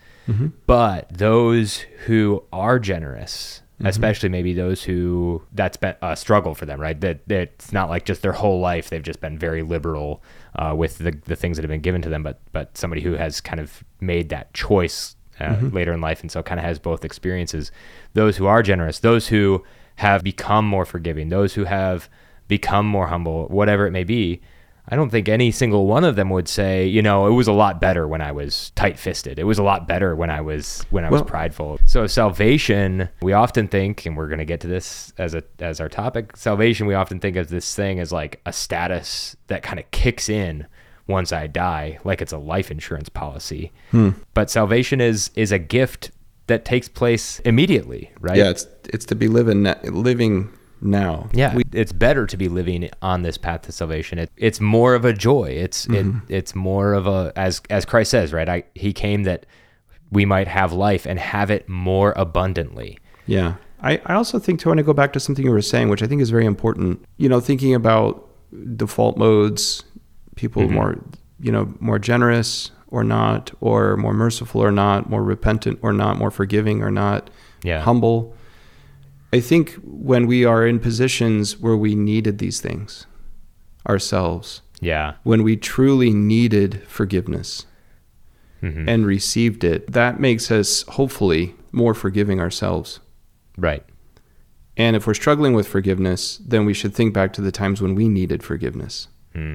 but 0.67 1.07
those 1.09 1.85
who 2.05 2.43
are 2.51 2.79
generous, 2.79 3.61
especially 3.87 4.29
maybe 4.29 4.53
those 4.53 4.83
who 4.83 5.41
that's 5.53 5.77
been 5.77 5.95
a 6.01 6.15
struggle 6.15 6.53
for 6.55 6.65
them, 6.65 6.79
right? 6.79 6.99
That, 6.99 7.27
that 7.27 7.41
it's 7.41 7.71
not 7.71 7.89
like 7.89 8.05
just 8.05 8.21
their 8.21 8.33
whole 8.33 8.59
life 8.59 8.89
they've 8.89 9.03
just 9.03 9.21
been 9.21 9.37
very 9.37 9.61
liberal 9.63 10.21
uh, 10.55 10.73
with 10.75 10.97
the, 10.97 11.11
the 11.11 11.35
things 11.35 11.57
that 11.57 11.63
have 11.63 11.69
been 11.69 11.81
given 11.81 12.01
to 12.01 12.09
them, 12.09 12.23
but 12.23 12.39
but 12.51 12.77
somebody 12.77 13.01
who 13.01 13.13
has 13.13 13.41
kind 13.41 13.59
of 13.59 13.83
made 14.01 14.29
that 14.29 14.53
choice 14.53 15.15
uh, 15.39 15.57
later 15.71 15.93
in 15.93 16.01
life, 16.01 16.21
and 16.21 16.31
so 16.31 16.43
kind 16.43 16.59
of 16.59 16.65
has 16.65 16.79
both 16.79 17.05
experiences. 17.05 17.71
Those 18.13 18.37
who 18.37 18.45
are 18.45 18.61
generous, 18.61 18.99
those 18.99 19.27
who 19.29 19.63
have 19.95 20.23
become 20.23 20.65
more 20.65 20.85
forgiving, 20.85 21.29
those 21.29 21.53
who 21.53 21.65
have 21.65 22.09
become 22.47 22.85
more 22.85 23.07
humble, 23.07 23.47
whatever 23.47 23.87
it 23.87 23.91
may 23.91 24.03
be. 24.03 24.41
I 24.89 24.95
don't 24.95 25.09
think 25.09 25.29
any 25.29 25.51
single 25.51 25.85
one 25.85 26.03
of 26.03 26.15
them 26.15 26.29
would 26.31 26.47
say, 26.47 26.87
you 26.87 27.01
know, 27.01 27.27
it 27.27 27.31
was 27.31 27.47
a 27.47 27.53
lot 27.53 27.79
better 27.79 28.07
when 28.07 28.21
I 28.21 28.31
was 28.31 28.71
tight-fisted. 28.71 29.37
It 29.37 29.43
was 29.43 29.59
a 29.59 29.63
lot 29.63 29.87
better 29.87 30.15
when 30.15 30.29
I 30.29 30.41
was 30.41 30.83
when 30.89 31.05
I 31.05 31.09
was 31.09 31.21
prideful. 31.21 31.79
So 31.85 32.07
salvation, 32.07 33.09
we 33.21 33.33
often 33.33 33.67
think, 33.67 34.05
and 34.05 34.17
we're 34.17 34.27
going 34.27 34.39
to 34.39 34.45
get 34.45 34.61
to 34.61 34.67
this 34.67 35.13
as 35.17 35.35
a 35.35 35.43
as 35.59 35.79
our 35.79 35.89
topic. 35.89 36.35
Salvation, 36.35 36.87
we 36.87 36.95
often 36.95 37.19
think 37.19 37.35
of 37.37 37.49
this 37.49 37.75
thing 37.75 37.99
as 37.99 38.11
like 38.11 38.41
a 38.45 38.53
status 38.53 39.35
that 39.47 39.61
kind 39.61 39.79
of 39.79 39.89
kicks 39.91 40.27
in 40.27 40.65
once 41.07 41.31
I 41.31 41.47
die, 41.47 41.99
like 42.03 42.21
it's 42.21 42.33
a 42.33 42.37
life 42.37 42.71
insurance 42.71 43.09
policy. 43.09 43.71
Hmm. 43.91 44.11
But 44.33 44.49
salvation 44.49 45.01
is 45.01 45.31
is 45.35 45.51
a 45.51 45.59
gift 45.59 46.11
that 46.47 46.65
takes 46.65 46.87
place 46.87 47.39
immediately, 47.41 48.11
right? 48.19 48.37
Yeah, 48.37 48.49
it's 48.49 48.67
it's 48.85 49.05
to 49.05 49.15
be 49.15 49.27
living 49.27 49.63
living 49.83 50.51
now. 50.81 51.29
Yeah, 51.33 51.57
it's 51.71 51.91
better 51.91 52.25
to 52.25 52.37
be 52.37 52.47
living 52.47 52.89
on 53.01 53.21
this 53.21 53.37
path 53.37 53.63
to 53.63 53.71
salvation. 53.71 54.19
It, 54.19 54.31
it's 54.37 54.59
more 54.59 54.95
of 54.95 55.05
a 55.05 55.13
joy. 55.13 55.49
It's 55.49 55.85
it, 55.85 56.05
mm-hmm. 56.05 56.19
it's 56.29 56.55
more 56.55 56.93
of 56.93 57.07
a 57.07 57.31
as 57.35 57.61
as 57.69 57.85
Christ 57.85 58.11
says, 58.11 58.33
right? 58.33 58.47
I 58.47 58.63
he 58.75 58.93
came 58.93 59.23
that 59.23 59.45
we 60.11 60.25
might 60.25 60.47
have 60.47 60.73
life 60.73 61.05
and 61.05 61.19
have 61.19 61.51
it 61.51 61.67
more 61.69 62.13
abundantly. 62.15 62.97
Yeah. 63.27 63.55
I, 63.81 64.01
I 64.05 64.15
also 64.15 64.39
think 64.39 64.59
too, 64.59 64.69
I 64.69 64.71
want 64.71 64.79
to 64.79 64.83
go 64.83 64.93
back 64.93 65.13
to 65.13 65.19
something 65.19 65.45
you 65.45 65.51
were 65.51 65.61
saying, 65.61 65.89
which 65.89 66.03
I 66.03 66.07
think 66.07 66.21
is 66.21 66.29
very 66.29 66.45
important. 66.45 67.03
You 67.17 67.29
know, 67.29 67.39
thinking 67.39 67.73
about 67.73 68.27
default 68.75 69.17
modes, 69.17 69.83
people 70.35 70.63
mm-hmm. 70.63 70.73
more, 70.73 70.99
you 71.39 71.51
know, 71.51 71.73
more 71.79 71.99
generous 71.99 72.71
or 72.87 73.03
not, 73.03 73.51
or 73.61 73.95
more 73.97 74.13
merciful 74.13 74.61
or 74.61 74.71
not, 74.71 75.09
more 75.09 75.23
repentant 75.23 75.79
or 75.81 75.93
not, 75.93 76.17
more 76.17 76.31
forgiving 76.31 76.81
or 76.81 76.89
not, 76.89 77.29
Yeah. 77.63 77.81
humble. 77.81 78.35
I 79.31 79.39
think 79.39 79.73
when 79.83 80.25
we 80.27 80.43
are 80.45 80.65
in 80.65 80.79
positions 80.79 81.59
where 81.59 81.77
we 81.77 81.95
needed 81.95 82.39
these 82.39 82.59
things 82.61 83.05
ourselves, 83.87 84.61
Yeah. 84.81 85.13
when 85.23 85.43
we 85.43 85.55
truly 85.55 86.11
needed 86.13 86.81
forgiveness 86.87 87.65
Mhm. 88.61 88.85
and 88.87 89.05
received 89.05 89.63
it, 89.63 89.91
that 89.91 90.19
makes 90.19 90.51
us 90.51 90.83
hopefully 90.89 91.55
more 91.71 91.93
forgiving 91.93 92.39
ourselves. 92.39 92.99
Right. 93.57 93.83
And 94.75 94.95
if 94.95 95.05
we're 95.05 95.13
struggling 95.13 95.53
with 95.53 95.67
forgiveness, 95.67 96.39
then 96.45 96.65
we 96.65 96.73
should 96.73 96.93
think 96.93 97.13
back 97.13 97.33
to 97.33 97.41
the 97.41 97.51
times 97.51 97.81
when 97.81 97.95
we 97.95 98.07
needed 98.09 98.43
forgiveness. 98.43 99.07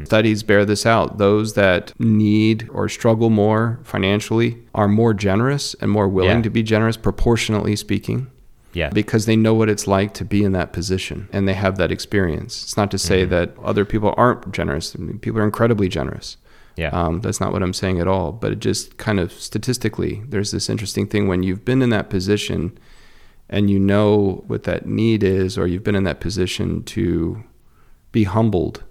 Studies 0.05 0.43
bear 0.43 0.65
this 0.65 0.87
out. 0.87 1.19
Those 1.19 1.55
that 1.55 1.93
need 1.99 2.67
or 2.73 2.89
struggle 2.89 3.29
more 3.29 3.81
financially 3.83 4.57
are 4.75 4.89
more 4.89 5.13
generous 5.13 5.75
and 5.81 5.91
more 5.91 6.09
willing 6.09 6.39
Yeah. 6.39 6.43
to 6.43 6.51
be 6.51 6.63
generous, 6.63 6.97
proportionately 6.97 7.77
speaking, 7.77 8.29
Yeah. 8.75 8.91
because 8.91 9.27
they 9.27 9.37
know 9.37 9.55
what 9.55 9.69
it's 9.69 9.87
like 9.87 10.15
to 10.15 10.25
be 10.25 10.45
in 10.45 10.53
that 10.53 10.73
position 10.73 11.29
and 11.33 11.49
they 11.49 11.55
have 11.55 11.79
that 11.79 11.91
experience. 11.93 12.63
It's 12.65 12.77
not 12.77 12.91
to 12.91 12.99
say 12.99 13.25
that 13.25 13.57
other 13.63 13.85
people 13.85 14.13
aren't 14.17 14.53
generous. 14.53 14.95
I 14.95 14.99
mean, 14.99 15.19
people 15.19 15.41
are 15.41 15.45
incredibly 15.45 15.89
generous. 15.89 16.37
Yeah. 16.77 16.89
Um, 16.89 17.21
that's 17.21 17.41
not 17.41 17.53
what 17.53 17.63
I'm 17.63 17.73
saying 17.73 18.01
at 18.01 18.09
all. 18.09 18.33
But 18.33 18.53
it 18.53 18.59
just 18.59 18.97
kind 18.97 19.21
of 19.21 19.33
statistically, 19.33 20.23
there's 20.29 20.51
this 20.51 20.69
interesting 20.69 21.07
thing 21.07 21.29
when 21.29 21.43
you've 21.43 21.65
been 21.65 21.83
in 21.83 21.91
that 21.91 22.11
position 22.11 22.77
and 23.49 23.71
you 23.71 23.79
know 23.79 24.43
what 24.47 24.65
that 24.65 24.87
need 24.87 25.23
is, 25.23 25.57
or 25.57 25.67
you've 25.67 25.85
been 25.85 25.95
in 25.95 26.05
that 26.05 26.21
position 26.21 26.83
to 26.85 27.45
be 28.11 28.25
humbled 28.25 28.83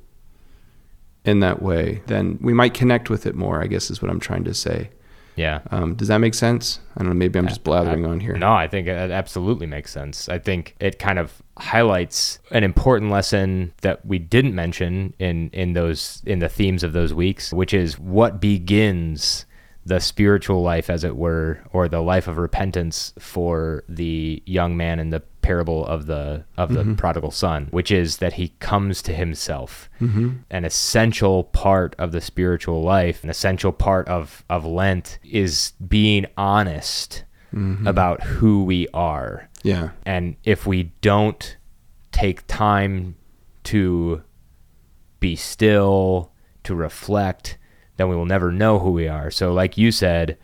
in 1.25 1.39
that 1.39 1.61
way, 1.61 2.01
then 2.07 2.37
we 2.41 2.53
might 2.53 2.73
connect 2.73 3.09
with 3.09 3.25
it 3.25 3.35
more, 3.35 3.61
I 3.61 3.67
guess 3.67 3.89
is 3.89 4.01
what 4.01 4.11
I'm 4.11 4.19
trying 4.19 4.43
to 4.43 4.53
say. 4.53 4.89
Yeah. 5.35 5.61
Um, 5.71 5.95
does 5.95 6.07
that 6.09 6.19
make 6.19 6.33
sense? 6.33 6.79
I 6.95 6.99
don't 6.99 7.09
know. 7.09 7.15
Maybe 7.15 7.39
I'm 7.39 7.47
just 7.47 7.63
blathering 7.63 8.05
on 8.05 8.19
here. 8.19 8.37
No, 8.37 8.53
I 8.53 8.67
think 8.67 8.87
it 8.87 9.11
absolutely 9.11 9.67
makes 9.67 9.91
sense. 9.91 10.29
I 10.29 10.39
think 10.39 10.75
it 10.79 10.99
kind 10.99 11.19
of 11.19 11.41
highlights 11.57 12.39
an 12.51 12.63
important 12.63 13.11
lesson 13.11 13.73
that 13.81 14.05
we 14.05 14.19
didn't 14.19 14.55
mention 14.55 15.13
in 15.19 15.49
in 15.51 15.73
those 15.73 16.21
in 16.25 16.39
the 16.39 16.49
themes 16.49 16.83
of 16.83 16.93
those 16.93 17.13
weeks, 17.13 17.51
which 17.53 17.73
is 17.73 17.99
what 17.99 18.39
begins 18.39 19.45
the 19.85 19.99
spiritual 19.99 20.61
life 20.61 20.89
as 20.89 21.03
it 21.03 21.15
were 21.15 21.59
or 21.71 21.87
the 21.87 22.01
life 22.01 22.27
of 22.27 22.37
repentance 22.37 23.13
for 23.19 23.83
the 23.89 24.41
young 24.45 24.77
man 24.77 24.99
in 24.99 25.09
the 25.09 25.19
parable 25.41 25.85
of 25.85 26.05
the 26.05 26.45
of 26.55 26.73
the 26.73 26.83
mm-hmm. 26.83 26.95
prodigal 26.95 27.29
son 27.29 27.67
which 27.71 27.91
is 27.91 28.17
that 28.17 28.33
he 28.33 28.49
comes 28.59 29.01
to 29.01 29.13
himself. 29.13 29.89
Mm-hmm. 29.99 30.37
An 30.49 30.63
essential 30.63 31.43
part 31.43 31.95
of 31.99 32.13
the 32.13 32.21
spiritual 32.21 32.81
life 32.81 33.23
an 33.23 33.29
essential 33.29 33.73
part 33.73 34.07
of 34.07 34.45
of 34.49 34.65
lent 34.65 35.19
is 35.23 35.73
being 35.85 36.25
honest 36.37 37.25
mm-hmm. 37.53 37.85
about 37.85 38.23
who 38.23 38.63
we 38.63 38.87
are. 38.93 39.49
Yeah. 39.63 39.91
and 40.05 40.35
if 40.43 40.67
we 40.67 40.91
don't 41.01 41.57
take 42.11 42.45
time 42.47 43.15
to 43.63 44.23
be 45.19 45.35
still, 45.37 46.31
to 46.63 46.75
reflect, 46.75 47.57
then 47.97 48.09
we 48.09 48.15
will 48.15 48.25
never 48.25 48.51
know 48.51 48.79
who 48.79 48.91
we 48.91 49.07
are. 49.07 49.29
So, 49.31 49.53
like 49.53 49.77
you 49.77 49.91
said, 49.91 50.37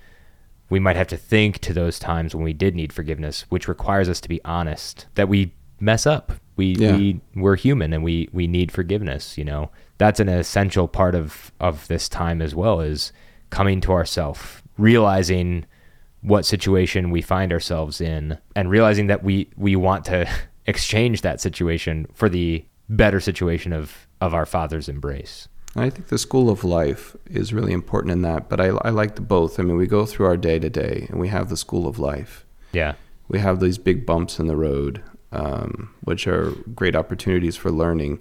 we 0.70 0.80
might 0.80 0.96
have 0.96 1.08
to 1.08 1.18
think 1.18 1.60
to 1.60 1.74
those 1.74 1.98
times 2.00 2.36
when 2.36 2.44
we 2.44 2.54
did 2.54 2.76
need 2.76 2.94
forgiveness, 2.94 3.46
which 3.50 3.68
requires 3.68 4.08
us 4.08 4.22
to 4.22 4.30
be 4.30 4.40
honest 4.46 5.08
that 5.16 5.28
we 5.30 5.54
mess 5.80 6.06
up. 6.06 6.34
We, 6.56 6.76
Yeah. 6.76 6.96
we 6.98 7.22
we're 7.36 7.56
human 7.56 7.94
and 7.94 8.04
we 8.04 8.30
we 8.34 8.46
need 8.48 8.72
forgiveness. 8.72 9.38
You 9.38 9.46
know, 9.46 9.72
that's 9.98 10.20
an 10.20 10.30
essential 10.30 10.88
part 10.88 11.16
of 11.16 11.52
of 11.60 11.88
this 11.88 12.08
time 12.10 12.42
as 12.42 12.54
well. 12.54 12.82
Is 12.82 13.12
coming 13.50 13.82
to 13.82 13.92
ourself, 13.94 14.62
realizing 14.78 15.66
what 16.22 16.46
situation 16.46 17.12
we 17.12 17.22
find 17.22 17.54
ourselves 17.54 18.02
in 18.02 18.38
and 18.56 18.70
realizing 18.70 19.08
that 19.08 19.24
we 19.24 19.50
we 19.56 19.76
want 19.76 20.04
to 20.06 20.30
exchange 20.66 21.22
that 21.22 21.40
situation 21.42 22.06
for 22.14 22.28
the 22.30 22.64
better 22.90 23.20
situation 23.22 23.72
of 23.72 24.06
of 24.22 24.34
our 24.34 24.46
father's 24.46 24.90
embrace 24.90 25.48
I 25.76 25.90
think 25.90 26.08
the 26.08 26.18
school 26.18 26.50
of 26.50 26.64
life 26.64 27.16
is 27.30 27.54
really 27.54 27.74
important 27.74 28.12
in 28.12 28.22
that, 28.24 28.50
but 28.50 28.60
I, 28.60 28.68
I 28.68 28.90
like 28.90 29.16
the 29.16 29.22
both. 29.22 29.60
I 29.60 29.64
mean, 29.64 29.78
we 29.78 29.88
go 29.88 30.06
through 30.06 30.26
our 30.26 30.38
day 30.38 30.60
to 30.60 30.70
day 30.70 31.06
and 31.10 31.20
we 31.20 31.28
have 31.28 31.50
the 31.50 31.58
school 31.58 31.88
of 31.88 32.00
life. 32.00 32.46
yeah 32.72 32.94
We 33.28 33.40
have 33.40 33.60
these 33.60 33.78
big 33.78 34.06
bumps 34.06 34.40
in 34.40 34.48
the 34.48 34.56
road, 34.56 35.04
um, 35.32 35.94
which 36.02 36.28
are 36.28 36.52
great 36.74 36.96
opportunities 36.96 37.56
for 37.56 37.72
learning. 37.72 38.20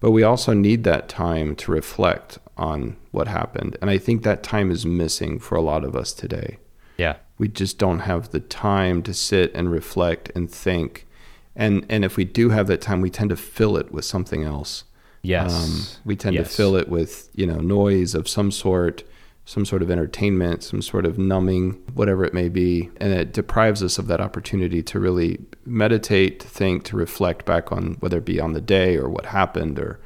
But 0.00 0.10
we 0.10 0.24
also 0.24 0.52
need 0.52 0.82
that 0.82 1.08
time 1.08 1.54
to 1.56 1.70
reflect 1.70 2.38
on 2.56 2.96
what 3.12 3.28
happened. 3.28 3.76
And 3.80 3.88
I 3.88 3.98
think 3.98 4.24
that 4.24 4.42
time 4.42 4.72
is 4.72 4.84
missing 4.84 5.38
for 5.38 5.54
a 5.54 5.62
lot 5.62 5.84
of 5.84 5.94
us 5.94 6.12
today. 6.12 6.58
yeah 6.96 7.16
We 7.38 7.46
just 7.46 7.78
don't 7.78 8.00
have 8.00 8.30
the 8.30 8.40
time 8.40 9.02
to 9.04 9.14
sit 9.14 9.54
and 9.54 9.70
reflect 9.70 10.32
and 10.34 10.50
think. 10.50 11.06
And, 11.54 11.86
and 11.88 12.04
if 12.04 12.16
we 12.16 12.24
do 12.24 12.48
have 12.50 12.66
that 12.66 12.80
time, 12.80 13.00
we 13.00 13.10
tend 13.10 13.30
to 13.30 13.36
fill 13.36 13.76
it 13.76 13.92
with 13.92 14.04
something 14.04 14.42
else. 14.42 14.84
Yes 15.22 15.52
Um, 15.52 16.00
we 16.04 16.16
tend 16.16 16.34
Yes. 16.34 16.50
to 16.50 16.56
fill 16.56 16.76
it 16.76 16.88
with 16.88 17.28
you 17.34 17.46
know 17.46 17.60
noise 17.60 18.14
of 18.14 18.28
some 18.28 18.50
sort, 18.50 19.04
some 19.44 19.64
sort 19.64 19.82
of 19.82 19.90
entertainment, 19.90 20.62
some 20.62 20.82
sort 20.82 21.04
of 21.04 21.18
numbing, 21.18 21.78
whatever 21.94 22.24
it 22.24 22.32
may 22.34 22.48
be, 22.48 22.90
and 22.98 23.12
it 23.12 23.32
deprives 23.32 23.82
us 23.82 23.98
of 23.98 24.06
that 24.06 24.20
opportunity 24.20 24.82
to 24.82 25.00
really 25.00 25.38
meditate, 25.66 26.40
to 26.40 26.48
think, 26.48 26.84
to 26.84 26.96
reflect 26.96 27.44
back 27.44 27.72
on 27.72 27.96
whether 28.00 28.18
it 28.18 28.24
be 28.24 28.38
on 28.40 28.52
the 28.52 28.60
day 28.60 28.96
or 28.96 29.08
what 29.08 29.26
happened 29.26 29.78
or 29.78 29.98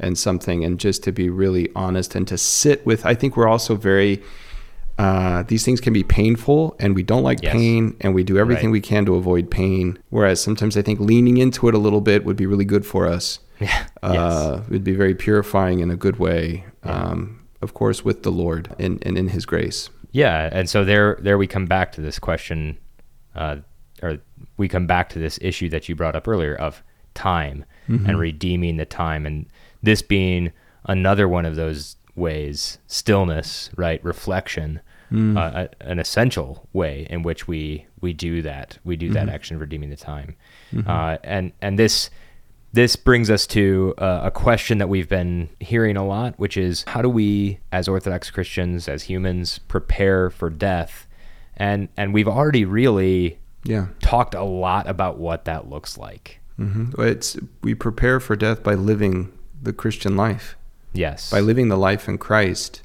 and 0.00 0.18
something, 0.18 0.64
and 0.64 0.80
just 0.80 1.02
to 1.04 1.12
be 1.12 1.30
really 1.30 1.68
honest 1.76 2.14
and 2.14 2.26
to 2.28 2.36
sit 2.36 2.84
with. 2.84 3.06
I 3.06 3.14
think 3.14 3.36
we're 3.36 3.48
also 3.48 3.76
very. 3.76 4.22
Uh, 4.96 5.42
these 5.48 5.64
things 5.64 5.80
can 5.80 5.92
be 5.92 6.04
painful, 6.04 6.76
and 6.78 6.94
we 6.94 7.02
don't 7.02 7.24
like 7.24 7.42
Yes. 7.42 7.52
pain, 7.52 7.96
and 8.00 8.14
we 8.14 8.22
do 8.22 8.38
everything 8.38 8.66
Right. 8.66 8.72
we 8.74 8.80
can 8.80 9.04
to 9.06 9.16
avoid 9.16 9.50
pain. 9.50 9.98
Whereas 10.10 10.40
sometimes 10.40 10.76
I 10.76 10.82
think 10.82 11.00
leaning 11.00 11.36
into 11.36 11.66
it 11.68 11.74
a 11.74 11.78
little 11.78 12.00
bit 12.00 12.24
would 12.24 12.36
be 12.36 12.46
really 12.46 12.64
good 12.64 12.86
for 12.86 13.06
us 13.06 13.40
yeah. 13.64 13.86
Uh, 14.02 14.60
it 14.64 14.70
would 14.70 14.84
be 14.84 14.94
very 14.94 15.14
purifying 15.14 15.80
in 15.80 15.90
a 15.90 15.96
good 15.96 16.18
way. 16.18 16.64
Um, 16.82 17.40
of 17.62 17.74
course, 17.74 18.04
with 18.04 18.22
the 18.22 18.30
Lord 18.30 18.74
and, 18.78 19.02
and 19.06 19.16
in 19.16 19.28
His 19.28 19.46
grace. 19.46 19.90
Yeah, 20.12 20.48
and 20.52 20.68
so 20.68 20.84
there 20.84 21.18
there 21.20 21.38
we 21.38 21.46
come 21.46 21.66
back 21.66 21.92
to 21.92 22.00
this 22.00 22.18
question, 22.18 22.78
uh, 23.34 23.56
or 24.02 24.18
we 24.56 24.68
come 24.68 24.86
back 24.86 25.08
to 25.10 25.18
this 25.18 25.38
issue 25.42 25.68
that 25.70 25.88
you 25.88 25.96
brought 25.96 26.14
up 26.14 26.28
earlier 26.28 26.54
of 26.54 26.82
time 27.14 27.64
and 27.88 28.18
redeeming 28.18 28.76
the 28.76 28.84
time, 28.86 29.26
and 29.26 29.46
this 29.82 30.02
being 30.02 30.52
another 30.86 31.28
one 31.28 31.44
of 31.44 31.56
those 31.56 31.96
ways, 32.14 32.78
stillness, 32.86 33.70
right, 33.76 34.02
reflection, 34.04 34.80
uh, 35.12 35.66
a, 35.66 35.68
an 35.80 35.98
essential 35.98 36.68
way 36.72 37.06
in 37.10 37.22
which 37.22 37.46
we 37.48 37.86
we 38.00 38.12
do 38.12 38.42
that. 38.42 38.78
We 38.84 38.96
do 38.96 39.10
that 39.10 39.28
action 39.28 39.56
of 39.56 39.60
redeeming 39.60 39.90
the 39.90 39.96
time, 39.96 40.36
uh, 40.86 41.18
and 41.24 41.52
and 41.60 41.78
this 41.78 42.10
this 42.74 42.96
brings 42.96 43.30
us 43.30 43.46
to 43.46 43.94
uh, 43.98 44.22
a 44.24 44.30
question 44.30 44.78
that 44.78 44.88
we've 44.88 45.08
been 45.08 45.48
hearing 45.60 45.96
a 45.96 46.04
lot, 46.04 46.34
which 46.38 46.56
is 46.56 46.84
how 46.88 47.00
do 47.02 47.08
we, 47.08 47.58
as 47.70 47.86
Orthodox 47.88 48.30
Christians, 48.30 48.88
as 48.88 49.04
humans, 49.04 49.58
prepare 49.68 50.28
for 50.30 50.50
death? 50.50 51.06
And 51.56 51.88
and 51.96 52.12
we've 52.12 52.28
already 52.28 52.64
really 52.64 53.38
Yeah. 53.64 53.86
talked 54.00 54.34
a 54.34 54.42
lot 54.42 54.88
about 54.88 55.18
what 55.18 55.44
that 55.44 55.70
looks 55.70 55.96
like. 55.96 56.40
hmm 56.56 56.86
It's 56.98 57.36
we 57.62 57.74
prepare 57.74 58.18
for 58.20 58.34
death 58.36 58.62
by 58.62 58.74
living 58.74 59.32
the 59.62 59.72
Christian 59.72 60.16
life, 60.16 60.56
Yes. 60.92 61.30
by 61.30 61.40
living 61.40 61.68
the 61.68 61.76
life 61.78 62.08
in 62.08 62.18
Christ. 62.18 62.82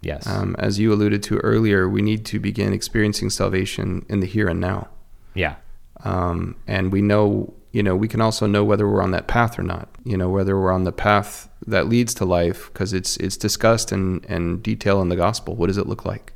yes. 0.00 0.26
Um, 0.26 0.56
as 0.58 0.78
you 0.78 0.92
alluded 0.92 1.22
to 1.24 1.36
earlier, 1.38 1.88
we 1.88 2.00
need 2.00 2.24
to 2.26 2.38
begin 2.40 2.72
experiencing 2.72 3.28
salvation 3.30 4.04
in 4.08 4.20
the 4.20 4.26
here 4.26 4.48
and 4.48 4.60
now. 4.60 4.88
yeah. 5.34 5.56
Um, 6.04 6.56
and 6.66 6.92
we 6.92 7.00
know, 7.02 7.54
you 7.76 7.82
know, 7.82 7.94
we 7.94 8.08
can 8.08 8.22
also 8.22 8.46
know 8.46 8.64
whether 8.64 8.88
we're 8.88 9.02
on 9.02 9.10
that 9.10 9.26
path 9.26 9.58
or 9.58 9.62
not. 9.62 9.90
You 10.02 10.16
know, 10.16 10.30
whether 10.30 10.58
we're 10.58 10.72
on 10.72 10.84
the 10.84 10.92
path 10.92 11.46
that 11.66 11.86
leads 11.86 12.14
to 12.14 12.24
life, 12.24 12.70
because 12.72 12.94
it's 12.94 13.18
it's 13.18 13.36
discussed 13.36 13.92
in, 13.92 14.20
in 14.30 14.62
detail 14.62 15.02
in 15.02 15.10
the 15.10 15.16
gospel. 15.16 15.54
What 15.54 15.66
does 15.66 15.76
it 15.76 15.86
look 15.86 16.06
like? 16.06 16.32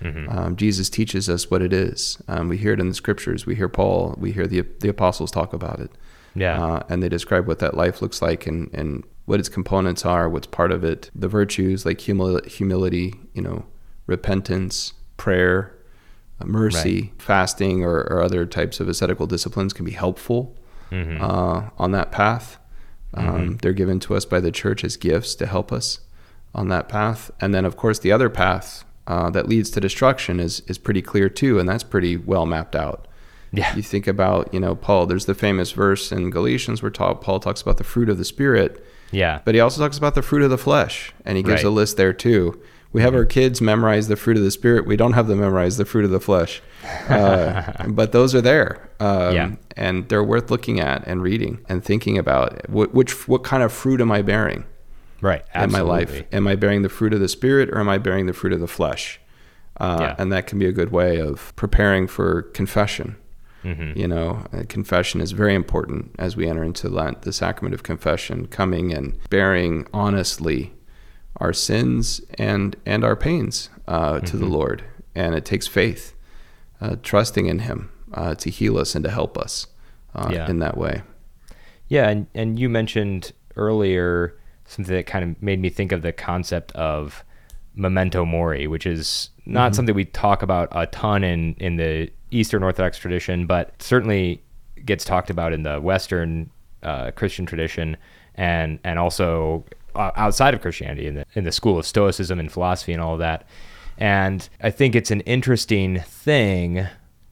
Mhm. 0.00 0.32
Um, 0.32 0.54
Jesus 0.54 0.88
teaches 0.88 1.28
us 1.28 1.50
what 1.50 1.62
it 1.62 1.72
is. 1.72 2.22
Um, 2.28 2.48
we 2.48 2.58
hear 2.58 2.72
it 2.72 2.78
in 2.78 2.90
the 2.90 2.94
scriptures. 2.94 3.44
We 3.44 3.56
hear 3.56 3.68
Paul. 3.68 4.14
We 4.18 4.30
hear 4.30 4.46
the 4.46 4.60
the 4.82 4.88
apostles 4.88 5.32
talk 5.32 5.52
about 5.52 5.80
it. 5.80 5.90
Yeah. 6.36 6.62
Uh, 6.64 6.82
and 6.88 7.02
they 7.02 7.08
describe 7.08 7.48
what 7.48 7.58
that 7.58 7.74
life 7.74 8.00
looks 8.00 8.22
like 8.22 8.46
and, 8.46 8.72
and 8.72 9.02
what 9.24 9.40
its 9.40 9.48
components 9.48 10.04
are, 10.04 10.28
what's 10.28 10.46
part 10.46 10.70
of 10.70 10.84
it, 10.84 11.10
the 11.12 11.28
virtues 11.28 11.84
like 11.84 11.98
humil- 11.98 12.46
humility, 12.46 13.14
you 13.32 13.42
know, 13.42 13.64
repentance, 14.06 14.94
prayer, 15.16 15.76
uh, 16.40 16.44
mercy, 16.44 17.12
fasting, 17.18 17.84
or, 17.84 18.00
or 18.10 18.22
other 18.22 18.46
types 18.46 18.78
of 18.80 18.88
ascetical 18.88 19.26
disciplines 19.26 19.72
can 19.72 19.84
be 19.84 19.92
helpful 19.92 20.56
Mhm. 20.94 21.20
uh, 21.20 21.70
on 21.78 21.90
that 21.92 22.12
path. 22.12 22.58
Um, 23.14 23.26
Mhm. 23.26 23.60
They're 23.60 23.72
given 23.72 24.00
to 24.00 24.14
us 24.14 24.24
by 24.24 24.40
the 24.40 24.50
church 24.50 24.84
as 24.84 24.96
gifts 24.96 25.34
to 25.36 25.46
help 25.46 25.72
us 25.72 26.00
on 26.54 26.68
that 26.68 26.88
path. 26.88 27.30
And 27.40 27.54
then, 27.54 27.64
of 27.64 27.76
course, 27.76 27.98
the 27.98 28.12
other 28.12 28.28
path 28.30 28.84
uh, 29.06 29.28
that 29.30 29.46
leads 29.48 29.68
to 29.70 29.80
destruction 29.80 30.40
is 30.40 30.62
is 30.66 30.78
pretty 30.78 31.02
clear 31.02 31.28
too, 31.28 31.58
and 31.58 31.68
that's 31.68 31.82
pretty 31.84 32.16
well 32.16 32.46
mapped 32.46 32.74
out. 32.74 33.06
yeah. 33.52 33.76
You 33.76 33.82
think 33.82 34.06
about, 34.08 34.52
you 34.52 34.58
know, 34.58 34.74
Paul. 34.74 35.06
There's 35.06 35.26
the 35.26 35.34
famous 35.34 35.70
verse 35.72 36.10
in 36.10 36.30
Galatians 36.30 36.82
where 36.82 36.90
ta- 36.90 37.14
Paul 37.14 37.38
talks 37.38 37.60
about 37.62 37.76
the 37.76 37.84
fruit 37.84 38.08
of 38.08 38.18
the 38.18 38.24
spirit, 38.24 38.84
Yeah. 39.12 39.40
but 39.44 39.54
he 39.54 39.60
also 39.60 39.80
talks 39.80 39.96
about 39.98 40.14
the 40.16 40.22
fruit 40.22 40.42
of 40.42 40.50
the 40.50 40.58
flesh, 40.58 41.12
and 41.24 41.36
he 41.36 41.42
gives 41.44 41.62
Right. 41.62 41.70
a 41.70 41.70
list 41.70 41.96
there 41.96 42.12
too. 42.12 42.58
We 42.94 43.02
have 43.02 43.14
our 43.14 43.24
kids 43.26 43.60
memorize 43.60 44.08
the 44.08 44.16
fruit 44.16 44.36
of 44.38 44.42
the 44.44 44.50
spirit. 44.50 44.86
We 44.86 44.96
don't 44.96 45.12
have 45.12 45.26
them 45.26 45.40
memorize 45.40 45.76
the 45.76 45.84
fruit 45.84 46.04
of 46.06 46.10
the 46.12 46.20
flesh, 46.20 46.62
uh, 47.08 47.86
but 47.88 48.12
those 48.12 48.34
are 48.34 48.40
there, 48.40 48.88
um, 49.00 49.34
Yeah. 49.34 49.50
and 49.76 50.08
they're 50.08 50.24
worth 50.24 50.50
looking 50.50 50.80
at 50.80 51.06
and 51.06 51.20
reading 51.20 51.58
and 51.68 51.84
thinking 51.84 52.16
about. 52.16 52.64
Wh- 52.70 52.94
which 52.94 53.28
what 53.28 53.42
kind 53.44 53.62
of 53.62 53.72
fruit 53.72 54.00
am 54.00 54.10
I 54.12 54.22
bearing 54.22 54.64
Right. 55.20 55.42
in 55.54 55.72
my 55.72 55.80
life? 55.80 56.22
Am 56.32 56.46
I 56.46 56.54
bearing 56.54 56.82
the 56.82 56.88
fruit 56.88 57.12
of 57.12 57.20
the 57.20 57.28
spirit, 57.28 57.68
or 57.70 57.78
am 57.80 57.88
I 57.88 57.98
bearing 57.98 58.26
the 58.26 58.32
fruit 58.32 58.52
of 58.52 58.60
the 58.60 58.68
flesh? 58.68 59.20
Uh, 59.80 59.96
Yeah. 60.00 60.14
And 60.18 60.32
that 60.32 60.46
can 60.46 60.58
be 60.60 60.66
a 60.66 60.72
good 60.72 60.92
way 60.92 61.18
of 61.20 61.52
preparing 61.56 62.06
for 62.06 62.42
confession. 62.42 63.16
Mhm. 63.64 63.96
You 63.96 64.06
know, 64.06 64.44
uh, 64.52 64.62
confession 64.68 65.20
is 65.20 65.32
very 65.32 65.54
important 65.54 66.14
as 66.18 66.36
we 66.36 66.46
enter 66.46 66.62
into 66.62 66.88
Lent, 66.88 67.22
the 67.22 67.32
sacrament 67.32 67.74
of 67.74 67.82
confession, 67.82 68.46
coming 68.46 68.92
and 68.92 69.14
bearing 69.30 69.86
honestly 69.92 70.74
our 71.38 71.52
sins 71.52 72.20
and 72.38 72.76
and 72.86 73.04
our 73.04 73.16
pains 73.16 73.70
uh, 73.88 74.20
to 74.20 74.36
the 74.36 74.46
Lord. 74.46 74.84
And 75.14 75.34
it 75.34 75.44
takes 75.44 75.66
faith, 75.66 76.14
uh, 76.80 76.96
trusting 77.02 77.46
in 77.46 77.60
Him 77.60 77.90
uh, 78.12 78.34
to 78.36 78.50
heal 78.50 78.78
us 78.78 78.94
and 78.94 79.04
to 79.04 79.10
help 79.10 79.38
us 79.38 79.66
uh, 80.14 80.30
Yeah. 80.32 80.48
in 80.50 80.58
that 80.58 80.76
way. 80.76 81.02
Yeah, 81.88 82.08
and, 82.08 82.26
and 82.34 82.58
you 82.58 82.68
mentioned 82.68 83.32
earlier 83.56 84.36
something 84.66 84.94
that 84.94 85.06
kind 85.06 85.24
of 85.36 85.42
made 85.42 85.60
me 85.60 85.68
think 85.68 85.92
of 85.92 86.02
the 86.02 86.12
concept 86.12 86.72
of 86.72 87.22
memento 87.74 88.24
mori, 88.24 88.66
which 88.66 88.86
is 88.86 89.30
not 89.46 89.74
something 89.74 89.94
we 89.94 90.04
talk 90.06 90.42
about 90.42 90.68
a 90.72 90.86
ton 90.86 91.22
in, 91.22 91.54
in 91.54 91.76
the 91.76 92.10
Eastern 92.30 92.62
Orthodox 92.62 92.96
tradition, 92.98 93.46
but 93.46 93.80
certainly 93.82 94.42
gets 94.84 95.04
talked 95.04 95.30
about 95.30 95.52
in 95.52 95.62
the 95.62 95.80
Western 95.80 96.50
uh, 96.82 97.10
Christian 97.12 97.46
tradition 97.46 97.96
and 98.34 98.78
and 98.84 98.98
also 98.98 99.64
outside 99.96 100.54
of 100.54 100.60
Christianity 100.60 101.06
in 101.06 101.14
the 101.14 101.24
in 101.34 101.44
the 101.44 101.52
school 101.52 101.78
of 101.78 101.86
Stoicism 101.86 102.38
and 102.40 102.50
philosophy 102.50 102.92
and 102.92 103.02
all 103.02 103.14
of 103.14 103.20
that. 103.20 103.46
And 103.98 104.48
I 104.60 104.70
think 104.70 104.94
it's 104.94 105.10
an 105.10 105.20
interesting 105.20 106.00
thing, 106.00 106.86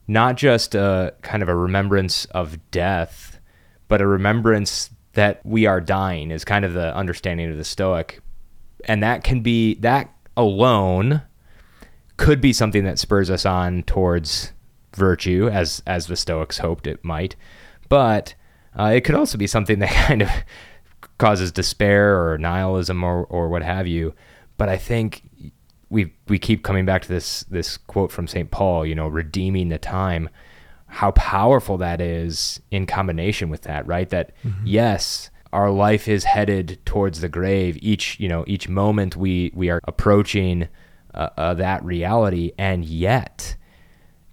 not 0.06 0.36
just 0.36 0.74
a 0.74 1.14
kind 1.22 1.42
of 1.42 1.48
a 1.48 1.56
remembrance 1.56 2.24
of 2.26 2.70
death, 2.70 3.40
but 3.88 4.00
a 4.00 4.06
remembrance 4.06 4.90
that 5.14 5.44
we 5.44 5.66
are 5.66 5.80
dying 5.80 6.30
is 6.30 6.44
kind 6.44 6.64
of 6.64 6.72
the 6.72 6.94
understanding 6.96 7.50
of 7.50 7.56
the 7.56 7.64
Stoic. 7.64 8.20
And 8.84 9.02
that 9.02 9.24
can 9.24 9.40
be, 9.40 9.74
that 9.76 10.12
alone 10.36 11.22
could 12.16 12.40
be 12.40 12.52
something 12.52 12.84
that 12.84 12.98
spurs 12.98 13.30
us 13.30 13.44
on 13.44 13.82
towards 13.82 14.52
virtue, 14.94 15.48
as, 15.52 15.82
as 15.86 16.06
the 16.06 16.16
Stoics 16.16 16.58
hoped 16.58 16.86
it 16.86 17.04
might. 17.04 17.36
But 17.88 18.34
uh, 18.78 18.92
it 18.94 19.02
could 19.02 19.14
also 19.14 19.36
be 19.36 19.46
something 19.46 19.80
that 19.80 19.90
kind 20.06 20.22
of 20.22 20.30
causes 21.22 21.52
despair 21.52 22.20
or 22.20 22.36
nihilism 22.36 23.04
or, 23.04 23.24
or 23.26 23.48
what 23.48 23.62
have 23.62 23.86
you. 23.86 24.12
But 24.56 24.68
I 24.68 24.76
think 24.76 25.22
we 25.88 26.12
we 26.26 26.36
keep 26.36 26.64
coming 26.64 26.84
back 26.84 27.02
to 27.02 27.08
this 27.08 27.44
this 27.44 27.76
quote 27.76 28.10
from 28.10 28.26
St. 28.26 28.50
Paul, 28.50 28.84
you 28.84 28.96
know, 28.96 29.06
redeeming 29.06 29.68
the 29.68 29.78
time. 29.78 30.28
How 30.86 31.12
powerful 31.12 31.78
that 31.78 32.00
is 32.00 32.60
in 32.72 32.86
combination 32.86 33.50
with 33.50 33.62
that, 33.62 33.86
right? 33.86 34.08
That 34.10 34.32
yes, 34.64 35.30
our 35.52 35.70
life 35.70 36.08
is 36.08 36.24
headed 36.24 36.80
towards 36.84 37.20
the 37.20 37.28
grave. 37.28 37.78
Each 37.80 38.18
you 38.18 38.28
know 38.28 38.44
each 38.48 38.68
moment 38.68 39.16
we 39.16 39.52
we 39.54 39.70
are 39.70 39.80
approaching 39.84 40.68
uh, 41.14 41.28
uh, 41.36 41.54
that 41.54 41.84
reality, 41.84 42.50
and 42.58 42.84
yet 42.84 43.54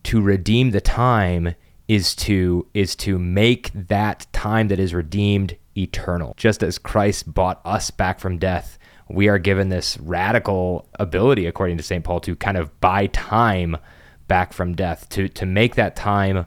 to 0.04 0.22
redeem 0.22 0.72
the 0.72 0.82
time 0.82 1.54
is 1.88 2.16
to 2.16 2.66
is 2.74 2.96
to 2.96 3.20
make 3.20 3.72
that 3.74 4.26
time 4.34 4.70
that 4.70 4.80
is 4.80 4.94
redeemed 4.94 5.56
eternal. 5.80 6.34
Just 6.38 6.64
as 6.64 6.78
christ 6.78 7.34
bought 7.34 7.62
us 7.66 7.92
back 7.92 8.20
from 8.20 8.38
death 8.38 8.78
we 9.10 9.28
are 9.28 9.40
given 9.40 9.70
this 9.70 9.98
radical 10.00 10.88
ability 11.00 11.48
according 11.48 11.78
to 11.78 11.84
st 11.84 12.04
paul 12.04 12.20
to 12.20 12.36
kind 12.36 12.58
of 12.58 12.80
buy 12.80 13.08
time 13.08 13.76
back 14.28 14.54
from 14.54 14.76
death 14.76 15.10
to 15.10 15.28
to 15.28 15.46
make 15.46 15.76
that 15.76 15.96
time 15.96 16.46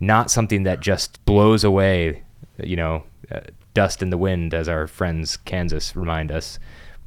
not 0.00 0.30
something 0.30 0.64
that 0.64 0.80
just 0.80 1.24
blows 1.24 1.62
away 1.62 2.22
you 2.62 2.74
know 2.74 3.04
uh, 3.30 3.40
dust 3.74 4.02
in 4.02 4.10
the 4.10 4.18
wind 4.18 4.54
as 4.54 4.68
our 4.68 4.86
friends 4.86 5.36
kansas 5.36 5.94
remind 5.94 6.32
us 6.32 6.58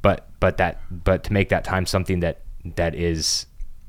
but 0.02 0.28
but 0.40 0.56
that 0.56 0.80
but 1.04 1.24
to 1.24 1.32
make 1.32 1.48
that 1.48 1.64
time 1.64 1.84
something 1.84 2.20
that 2.20 2.42
that 2.76 2.94
is 2.94 3.46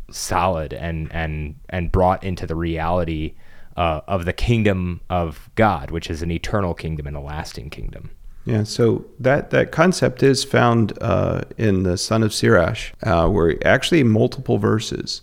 solid 0.10 0.74
and 0.74 1.12
and 1.14 1.56
and 1.70 1.92
brought 1.92 2.24
into 2.24 2.48
the 2.48 2.56
reality 2.56 3.36
uh, 3.78 4.02
of 4.08 4.26
the 4.26 4.34
kingdom 4.34 5.02
of 5.10 5.50
God, 5.56 5.92
which 5.92 6.10
is 6.10 6.22
an 6.22 6.32
eternal 6.32 6.74
kingdom 6.74 7.08
and 7.08 7.16
a 7.16 7.22
lasting 7.22 7.70
kingdom. 7.70 8.10
Yeah, 8.44 8.64
so 8.64 9.06
that, 9.20 9.52
that 9.52 9.72
concept 9.72 10.24
is 10.24 10.44
found 10.44 10.98
uh, 11.02 11.42
in 11.58 11.84
the 11.84 11.98
Son 11.98 12.24
of 12.24 12.34
Sirach, 12.34 12.78
uh, 13.04 13.28
where 13.28 13.56
actually 13.66 14.04
multiple 14.04 14.58
verses 14.58 15.22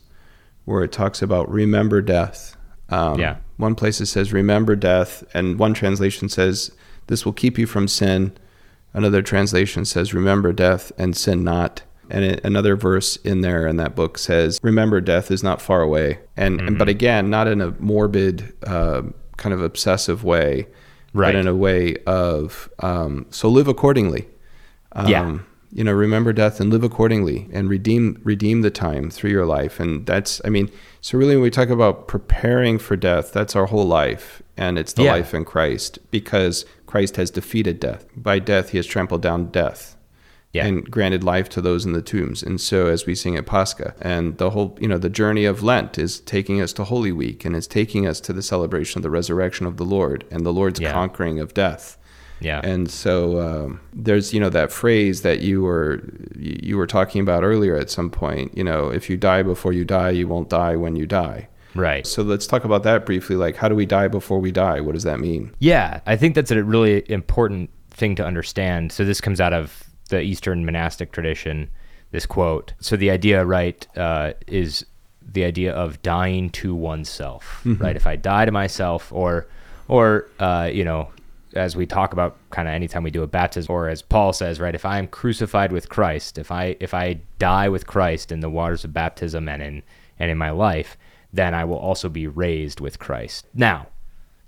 where 0.66 0.82
it 0.82 0.92
talks 0.92 1.22
about 1.22 1.50
remember 1.50 2.00
death. 2.00 2.56
Um, 2.88 3.18
Yeah. 3.18 3.36
One 3.56 3.74
place 3.74 4.00
it 4.00 4.06
says 4.06 4.32
remember 4.32 4.74
death, 4.76 5.22
and 5.32 5.58
one 5.58 5.74
translation 5.74 6.28
says 6.28 6.72
this 7.06 7.24
will 7.24 7.32
keep 7.32 7.56
you 7.56 7.66
from 7.66 7.86
sin. 7.86 8.32
Another 8.92 9.22
translation 9.22 9.84
says 9.84 10.12
remember 10.12 10.52
death 10.52 10.90
and 10.98 11.16
sin 11.16 11.44
not. 11.44 11.82
And 12.10 12.24
it, 12.24 12.44
another 12.44 12.76
verse 12.76 13.16
in 13.16 13.40
there 13.40 13.66
in 13.66 13.76
that 13.78 13.94
book 13.96 14.18
says 14.18 14.60
remember 14.62 15.00
death 15.00 15.30
is 15.30 15.42
not 15.42 15.60
far 15.62 15.80
away. 15.82 16.18
And, 16.36 16.60
and 16.60 16.78
but 16.78 16.88
again, 16.88 17.30
not 17.30 17.46
in 17.48 17.60
a 17.60 17.70
morbid, 17.78 18.52
uh, 18.66 19.02
kind 19.36 19.52
of 19.52 19.60
obsessive 19.62 20.22
way, 20.24 20.66
Right. 21.12 21.28
but 21.32 21.36
in 21.36 21.46
a 21.46 21.54
way 21.54 21.96
of 22.06 22.68
um, 22.80 23.26
so 23.30 23.48
live 23.48 23.68
accordingly. 23.68 24.28
Um, 24.92 25.08
Yeah. 25.08 25.38
You 25.72 25.82
know, 25.82 25.92
remember 25.92 26.32
death 26.32 26.60
and 26.60 26.70
live 26.70 26.84
accordingly, 26.84 27.48
and 27.52 27.68
redeem 27.68 28.20
redeem 28.22 28.62
the 28.62 28.70
time 28.70 29.10
through 29.10 29.30
your 29.30 29.44
life. 29.44 29.80
And 29.80 30.06
that's, 30.06 30.40
I 30.44 30.48
mean, 30.48 30.70
so 31.00 31.18
really, 31.18 31.34
when 31.34 31.42
we 31.42 31.50
talk 31.50 31.68
about 31.68 32.06
preparing 32.06 32.78
for 32.78 32.94
death, 32.94 33.32
that's 33.32 33.56
our 33.56 33.66
whole 33.66 33.84
life, 33.84 34.40
and 34.56 34.78
it's 34.78 34.92
the 34.92 35.02
Yeah. 35.02 35.14
life 35.14 35.34
in 35.34 35.44
Christ 35.44 35.98
because 36.12 36.64
Christ 36.86 37.16
has 37.16 37.28
defeated 37.32 37.80
death. 37.80 38.06
By 38.16 38.38
death, 38.38 38.68
He 38.70 38.76
has 38.78 38.86
trampled 38.86 39.22
down 39.22 39.46
death 39.46 39.96
Yeah. 40.54 40.66
and 40.66 40.90
granted 40.90 41.22
life 41.24 41.48
to 41.50 41.60
those 41.60 41.84
in 41.84 41.92
the 41.92 42.00
tombs. 42.00 42.42
And 42.42 42.60
so, 42.60 42.86
as 42.86 43.04
we 43.06 43.14
sing 43.14 43.36
at 43.36 43.44
Pascha, 43.44 43.94
and 44.00 44.38
the 44.38 44.50
whole, 44.50 44.78
you 44.80 44.88
know, 44.88 44.98
the 44.98 45.10
journey 45.10 45.44
of 45.44 45.62
Lent 45.62 45.98
is 45.98 46.20
taking 46.20 46.60
us 46.62 46.72
to 46.74 46.84
Holy 46.84 47.12
Week, 47.12 47.44
and 47.44 47.54
it's 47.56 47.66
taking 47.66 48.06
us 48.06 48.20
to 48.20 48.32
the 48.32 48.42
celebration 48.42 48.98
of 48.98 49.02
the 49.02 49.10
resurrection 49.10 49.66
of 49.66 49.76
the 49.76 49.84
Lord 49.84 50.24
and 50.30 50.46
the 50.46 50.52
Lord's 50.52 50.80
Yeah. 50.80 50.92
conquering 50.92 51.40
of 51.40 51.52
death. 51.54 51.98
yeah. 52.40 52.60
And 52.64 52.90
so 52.90 53.40
um, 53.40 53.80
there's 53.92 54.32
you 54.34 54.40
know 54.40 54.50
that 54.50 54.70
phrase 54.72 55.22
that 55.22 55.40
you 55.40 55.62
were 55.62 56.02
you 56.36 56.76
were 56.76 56.86
talking 56.86 57.20
about 57.20 57.42
earlier 57.42 57.76
at 57.76 57.90
some 57.90 58.10
point. 58.10 58.56
You 58.56 58.64
know, 58.64 58.88
if 58.88 59.08
you 59.10 59.16
die 59.16 59.42
before 59.42 59.72
you 59.72 59.84
die, 59.84 60.10
you 60.10 60.28
won't 60.28 60.48
die 60.50 60.76
when 60.76 60.94
you 60.96 61.06
die. 61.06 61.48
Right. 61.74 62.06
So 62.06 62.22
let's 62.22 62.46
talk 62.46 62.64
about 62.64 62.82
that 62.84 63.04
briefly. 63.06 63.34
Like, 63.36 63.56
how 63.56 63.68
do 63.68 63.74
we 63.74 63.86
die 63.86 64.06
before 64.08 64.38
we 64.40 64.52
die? 64.52 64.80
What 64.80 64.92
does 64.94 65.02
that 65.04 65.18
mean? 65.20 65.52
Yeah, 65.58 66.00
I 66.06 66.16
think 66.16 66.34
that's 66.36 66.50
a 66.52 66.62
really 66.62 67.02
important 67.10 67.70
thing 67.90 68.14
to 68.16 68.24
understand. 68.24 68.92
So 68.92 69.04
this 69.04 69.20
comes 69.20 69.40
out 69.40 69.52
of 69.52 69.83
the 70.08 70.20
Eastern 70.20 70.64
monastic 70.64 71.12
tradition. 71.12 71.70
This 72.10 72.26
quote. 72.26 72.74
So 72.80 72.96
the 72.96 73.10
idea, 73.10 73.44
right, 73.44 73.86
uh, 73.96 74.34
is 74.46 74.86
the 75.32 75.44
idea 75.44 75.72
of 75.72 76.00
dying 76.02 76.50
to 76.50 76.74
oneself. 76.74 77.60
Right. 77.64 77.96
If 77.96 78.06
I 78.06 78.16
die 78.16 78.44
to 78.44 78.52
myself, 78.52 79.12
or, 79.12 79.48
or 79.88 80.28
uh, 80.38 80.70
you 80.72 80.84
know, 80.84 81.10
as 81.54 81.76
we 81.76 81.86
talk 81.86 82.12
about 82.12 82.36
kind 82.50 82.68
of 82.68 82.74
anytime 82.74 83.02
we 83.02 83.10
do 83.10 83.22
a 83.22 83.26
baptism 83.26 83.72
or 83.72 83.88
as 83.88 84.02
Paul 84.02 84.32
says, 84.32 84.60
right, 84.60 84.74
if 84.74 84.84
I 84.84 84.98
am 84.98 85.06
crucified 85.06 85.72
with 85.72 85.88
Christ, 85.88 86.38
if 86.38 86.50
I 86.50 86.76
if 86.80 86.94
I 86.94 87.20
die 87.38 87.68
with 87.68 87.86
Christ 87.86 88.32
in 88.32 88.40
the 88.40 88.50
waters 88.50 88.84
of 88.84 88.92
baptism 88.92 89.48
and 89.48 89.62
in 89.62 89.82
and 90.18 90.30
in 90.30 90.38
my 90.38 90.50
life, 90.50 90.96
then 91.32 91.54
I 91.54 91.64
will 91.64 91.78
also 91.78 92.08
be 92.08 92.26
raised 92.26 92.80
with 92.80 92.98
Christ. 92.98 93.46
Now, 93.54 93.88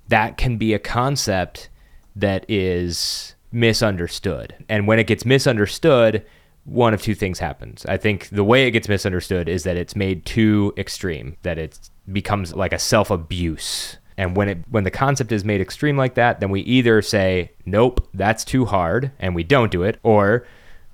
that 0.08 0.36
can 0.36 0.56
be 0.56 0.74
a 0.74 0.78
concept 0.78 1.68
that 2.14 2.44
is 2.48 3.34
misunderstood. 3.52 4.54
And 4.68 4.86
when 4.86 4.98
it 4.98 5.06
gets 5.06 5.24
misunderstood, 5.24 6.24
one 6.64 6.94
of 6.94 7.02
two 7.02 7.14
things 7.14 7.38
happens. 7.38 7.86
I 7.86 7.96
think 7.96 8.28
the 8.30 8.44
way 8.44 8.66
it 8.66 8.72
gets 8.72 8.88
misunderstood 8.88 9.48
is 9.48 9.64
that 9.64 9.76
it's 9.76 9.94
made 9.94 10.26
too 10.26 10.74
extreme, 10.76 11.36
that 11.42 11.58
it 11.58 11.78
becomes 12.12 12.54
like 12.54 12.72
a 12.72 12.78
self-abuse. 12.78 13.98
And 14.18 14.36
when 14.36 14.48
it 14.48 14.58
when 14.70 14.84
the 14.84 14.90
concept 14.90 15.30
is 15.30 15.44
made 15.44 15.60
extreme 15.60 15.96
like 15.96 16.14
that, 16.14 16.40
then 16.40 16.50
we 16.50 16.62
either 16.62 17.02
say, 17.02 17.52
"Nope, 17.66 18.08
that's 18.14 18.44
too 18.44 18.64
hard," 18.64 19.12
and 19.18 19.34
we 19.34 19.44
don't 19.44 19.70
do 19.70 19.82
it, 19.82 19.98
or 20.02 20.46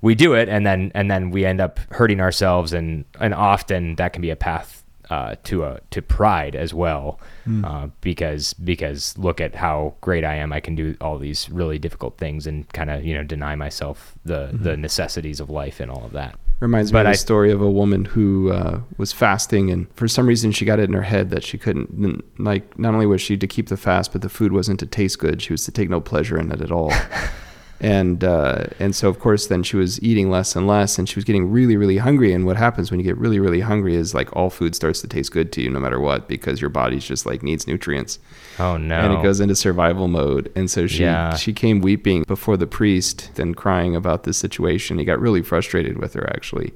we 0.03 0.13
do 0.13 0.33
it 0.33 0.49
and 0.49 0.65
then 0.65 0.91
and 0.93 1.09
then 1.09 1.31
we 1.31 1.45
end 1.45 1.61
up 1.61 1.79
hurting 1.91 2.19
ourselves 2.19 2.73
and 2.73 3.05
and 3.21 3.33
often 3.33 3.95
that 3.95 4.11
can 4.11 4.21
be 4.21 4.29
a 4.29 4.35
path 4.35 4.82
uh, 5.09 5.35
to 5.43 5.63
a 5.65 5.79
to 5.91 6.01
pride 6.01 6.55
as 6.55 6.73
well 6.73 7.19
uh, 7.63 7.87
because 8.01 8.53
because 8.53 9.17
look 9.17 9.41
at 9.41 9.55
how 9.55 9.95
great 10.01 10.23
I 10.23 10.35
am 10.35 10.53
I 10.53 10.59
can 10.59 10.75
do 10.75 10.95
all 11.01 11.17
these 11.17 11.49
really 11.49 11.77
difficult 11.77 12.17
things 12.17 12.47
and 12.47 12.67
kind 12.73 12.89
of 12.89 13.03
you 13.03 13.13
know 13.13 13.23
deny 13.23 13.55
myself 13.55 14.13
the 14.23 14.49
the 14.53 14.77
necessities 14.77 15.39
of 15.39 15.49
life 15.49 15.79
and 15.79 15.91
all 15.91 16.05
of 16.05 16.11
that 16.13 16.35
Reminds 16.59 16.93
me 16.93 16.97
But 16.99 17.07
of 17.07 17.09
I- 17.09 17.11
the 17.13 17.17
story 17.17 17.51
of 17.51 17.61
a 17.61 17.69
woman 17.69 18.05
who 18.05 18.51
uh, 18.51 18.79
was 18.97 19.11
fasting, 19.11 19.69
and 19.69 19.87
for 19.95 20.07
some 20.07 20.25
reason 20.27 20.53
she 20.53 20.63
got 20.63 20.79
it 20.79 20.83
in 20.87 20.93
her 20.93 21.01
head 21.01 21.29
that 21.31 21.43
she 21.43 21.57
couldn't. 21.57 22.23
Like, 22.39 22.79
not 22.79 22.93
only 22.93 23.05
was 23.05 23.21
she 23.21 23.35
to 23.35 23.47
keep 23.47 23.67
the 23.67 23.75
fast, 23.75 24.13
but 24.13 24.21
the 24.21 24.29
food 24.29 24.53
wasn't 24.53 24.79
to 24.79 24.85
taste 24.85 25.19
good. 25.19 25.41
She 25.41 25.51
was 25.51 25.65
to 25.65 25.71
take 25.71 25.89
no 25.89 25.99
pleasure 25.99 26.39
in 26.39 26.53
it 26.53 26.61
at 26.61 26.71
all. 26.71 26.93
and 27.83 28.23
uh, 28.23 28.65
and 28.79 28.95
so 28.95 29.09
of 29.09 29.19
course 29.19 29.47
then 29.47 29.61
she 29.63 29.75
was 29.75 30.01
eating 30.01 30.29
less 30.29 30.55
and 30.55 30.65
less, 30.65 30.97
and 30.97 31.07
she 31.07 31.15
was 31.15 31.25
getting 31.25 31.51
really 31.51 31.75
really 31.77 31.97
hungry. 31.97 32.33
And 32.33 32.45
what 32.45 32.57
happens 32.57 32.89
when 32.91 32.99
you 32.99 33.03
get 33.03 33.17
really 33.17 33.39
really 33.39 33.59
hungry 33.61 33.95
is 33.95 34.13
like 34.13 34.35
all 34.35 34.49
food 34.49 34.73
starts 34.75 35.01
to 35.01 35.07
taste 35.07 35.31
good 35.31 35.51
to 35.53 35.61
you 35.61 35.69
no 35.69 35.79
matter 35.79 35.99
what 35.99 36.27
because 36.27 36.61
your 36.61 36.69
body's 36.69 37.05
just 37.05 37.25
like 37.25 37.43
needs 37.43 37.67
nutrients 37.67 38.19
oh 38.59 38.77
no 38.77 38.95
and 38.95 39.13
it 39.13 39.21
goes 39.23 39.39
into 39.39 39.55
survival 39.55 40.07
mode. 40.07 40.51
And 40.55 40.69
so 40.71 40.87
she 40.87 41.03
Yeah. 41.03 41.35
she 41.35 41.53
came 41.53 41.81
weeping 41.81 42.23
before 42.23 42.57
the 42.57 42.67
priest 42.67 43.37
and 43.37 43.55
crying 43.55 43.95
about 43.95 44.23
this 44.23 44.37
situation. 44.37 44.97
He 44.99 45.05
got 45.05 45.19
really 45.19 45.41
frustrated 45.41 45.97
with 45.97 46.13
her 46.13 46.29
actually. 46.29 46.73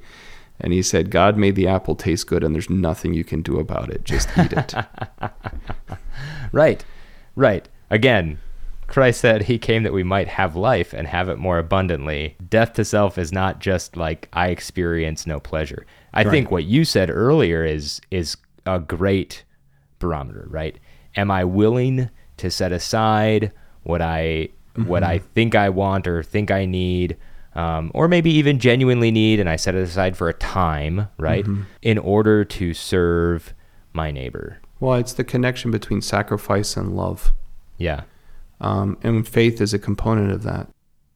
And 0.59 0.73
he 0.73 0.81
said, 0.81 1.11
God 1.11 1.37
made 1.37 1.55
the 1.55 1.67
apple 1.67 1.95
taste 1.95 2.25
good 2.25 2.43
and 2.43 2.55
there's 2.55 2.67
nothing 2.69 3.13
you 3.13 3.23
can 3.23 3.43
do 3.43 3.59
about 3.59 3.89
it. 3.91 4.03
Just 4.03 4.27
eat 4.37 4.53
it. 4.53 4.73
right 6.51 6.83
right 7.35 7.67
again 7.89 8.39
Christ 8.87 9.21
said 9.21 9.43
he 9.43 9.57
came 9.57 9.83
that 9.83 9.93
we 9.93 10.03
might 10.03 10.27
have 10.27 10.55
life 10.55 10.93
and 10.93 11.07
have 11.07 11.29
it 11.29 11.37
more 11.37 11.59
abundantly. 11.59 12.35
Death 12.49 12.73
to 12.73 12.85
self 12.85 13.17
is 13.17 13.31
not 13.31 13.59
just 13.59 13.97
like 13.97 14.29
I 14.33 14.47
experience 14.47 15.27
no 15.27 15.39
pleasure. 15.39 15.85
I 16.13 16.23
think 16.23 16.49
what 16.49 16.63
you 16.63 16.85
said 16.85 17.09
earlier 17.09 17.63
is 17.63 18.01
is 18.11 18.37
a 18.65 18.79
great 18.79 19.43
barometer, 19.99 20.47
right? 20.49 20.77
Am 21.15 21.29
I 21.29 21.43
willing 21.43 22.09
to 22.37 22.49
set 22.49 22.71
aside 22.71 23.51
what 23.83 24.01
I 24.01 24.49
what 24.75 25.03
I 25.03 25.19
think 25.19 25.55
I 25.55 25.69
want 25.69 26.07
or 26.07 26.23
think 26.23 26.51
I 26.51 26.65
need, 26.65 27.17
um, 27.55 27.91
or 27.93 28.07
maybe 28.07 28.31
even 28.31 28.59
genuinely 28.59 29.11
need, 29.11 29.39
and 29.39 29.49
I 29.49 29.55
set 29.55 29.75
it 29.75 29.81
aside 29.81 30.15
for 30.15 30.29
a 30.29 30.33
time, 30.33 31.07
right, 31.17 31.45
in 31.81 31.97
order 31.97 32.45
to 32.45 32.73
serve 32.73 33.53
my 33.93 34.11
neighbor? 34.11 34.59
well, 34.79 34.93
it's 34.93 35.13
the 35.13 35.23
connection 35.23 35.71
between 35.71 36.01
sacrifice 36.01 36.77
and 36.77 36.95
love. 36.95 37.33
Yeah. 37.77 38.03
Um, 38.59 38.97
and 39.03 39.27
faith 39.27 39.61
is 39.61 39.73
a 39.73 39.79
component 39.79 40.31
of 40.31 40.43
that. 40.43 40.67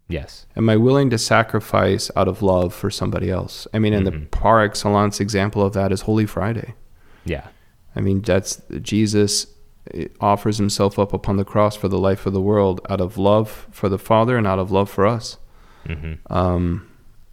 Yes. 0.08 0.46
Am 0.58 0.70
I 0.70 0.76
willing 0.76 1.10
to 1.10 1.18
sacrifice 1.18 2.12
out 2.16 2.28
of 2.28 2.42
love 2.42 2.74
for 2.74 2.90
somebody 2.92 3.32
else? 3.32 3.68
I 3.74 3.80
mean, 3.80 3.94
and 3.94 4.06
the 4.06 4.12
par 4.28 4.62
excellence 4.62 5.20
example 5.20 5.64
of 5.66 5.74
that 5.74 5.92
is 5.92 6.02
Holy 6.02 6.26
Friday. 6.26 6.76
Yeah. 7.24 7.48
I 7.96 8.02
mean, 8.02 8.22
that's 8.22 8.62
Jesus 8.82 9.48
eh, 9.94 10.08
offers 10.20 10.58
himself 10.58 11.00
up 11.00 11.14
upon 11.14 11.38
the 11.38 11.46
cross 11.46 11.76
for 11.76 11.88
the 11.88 11.98
life 11.98 12.26
of 12.26 12.34
the 12.34 12.42
world 12.42 12.82
out 12.90 13.02
of 13.02 13.18
love 13.18 13.68
for 13.72 13.90
the 13.90 13.98
Father 13.98 14.38
and 14.38 14.46
out 14.46 14.60
of 14.60 14.72
love 14.72 14.90
for 14.90 15.06
us. 15.08 15.38
hmm 15.86 16.14
Um, 16.30 16.88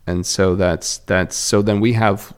and 0.07 0.25
so 0.25 0.57
that's 0.57 0.99
that's 0.99 1.37
so 1.37 1.61
then 1.61 1.81
we 1.81 1.93
have 1.95 2.33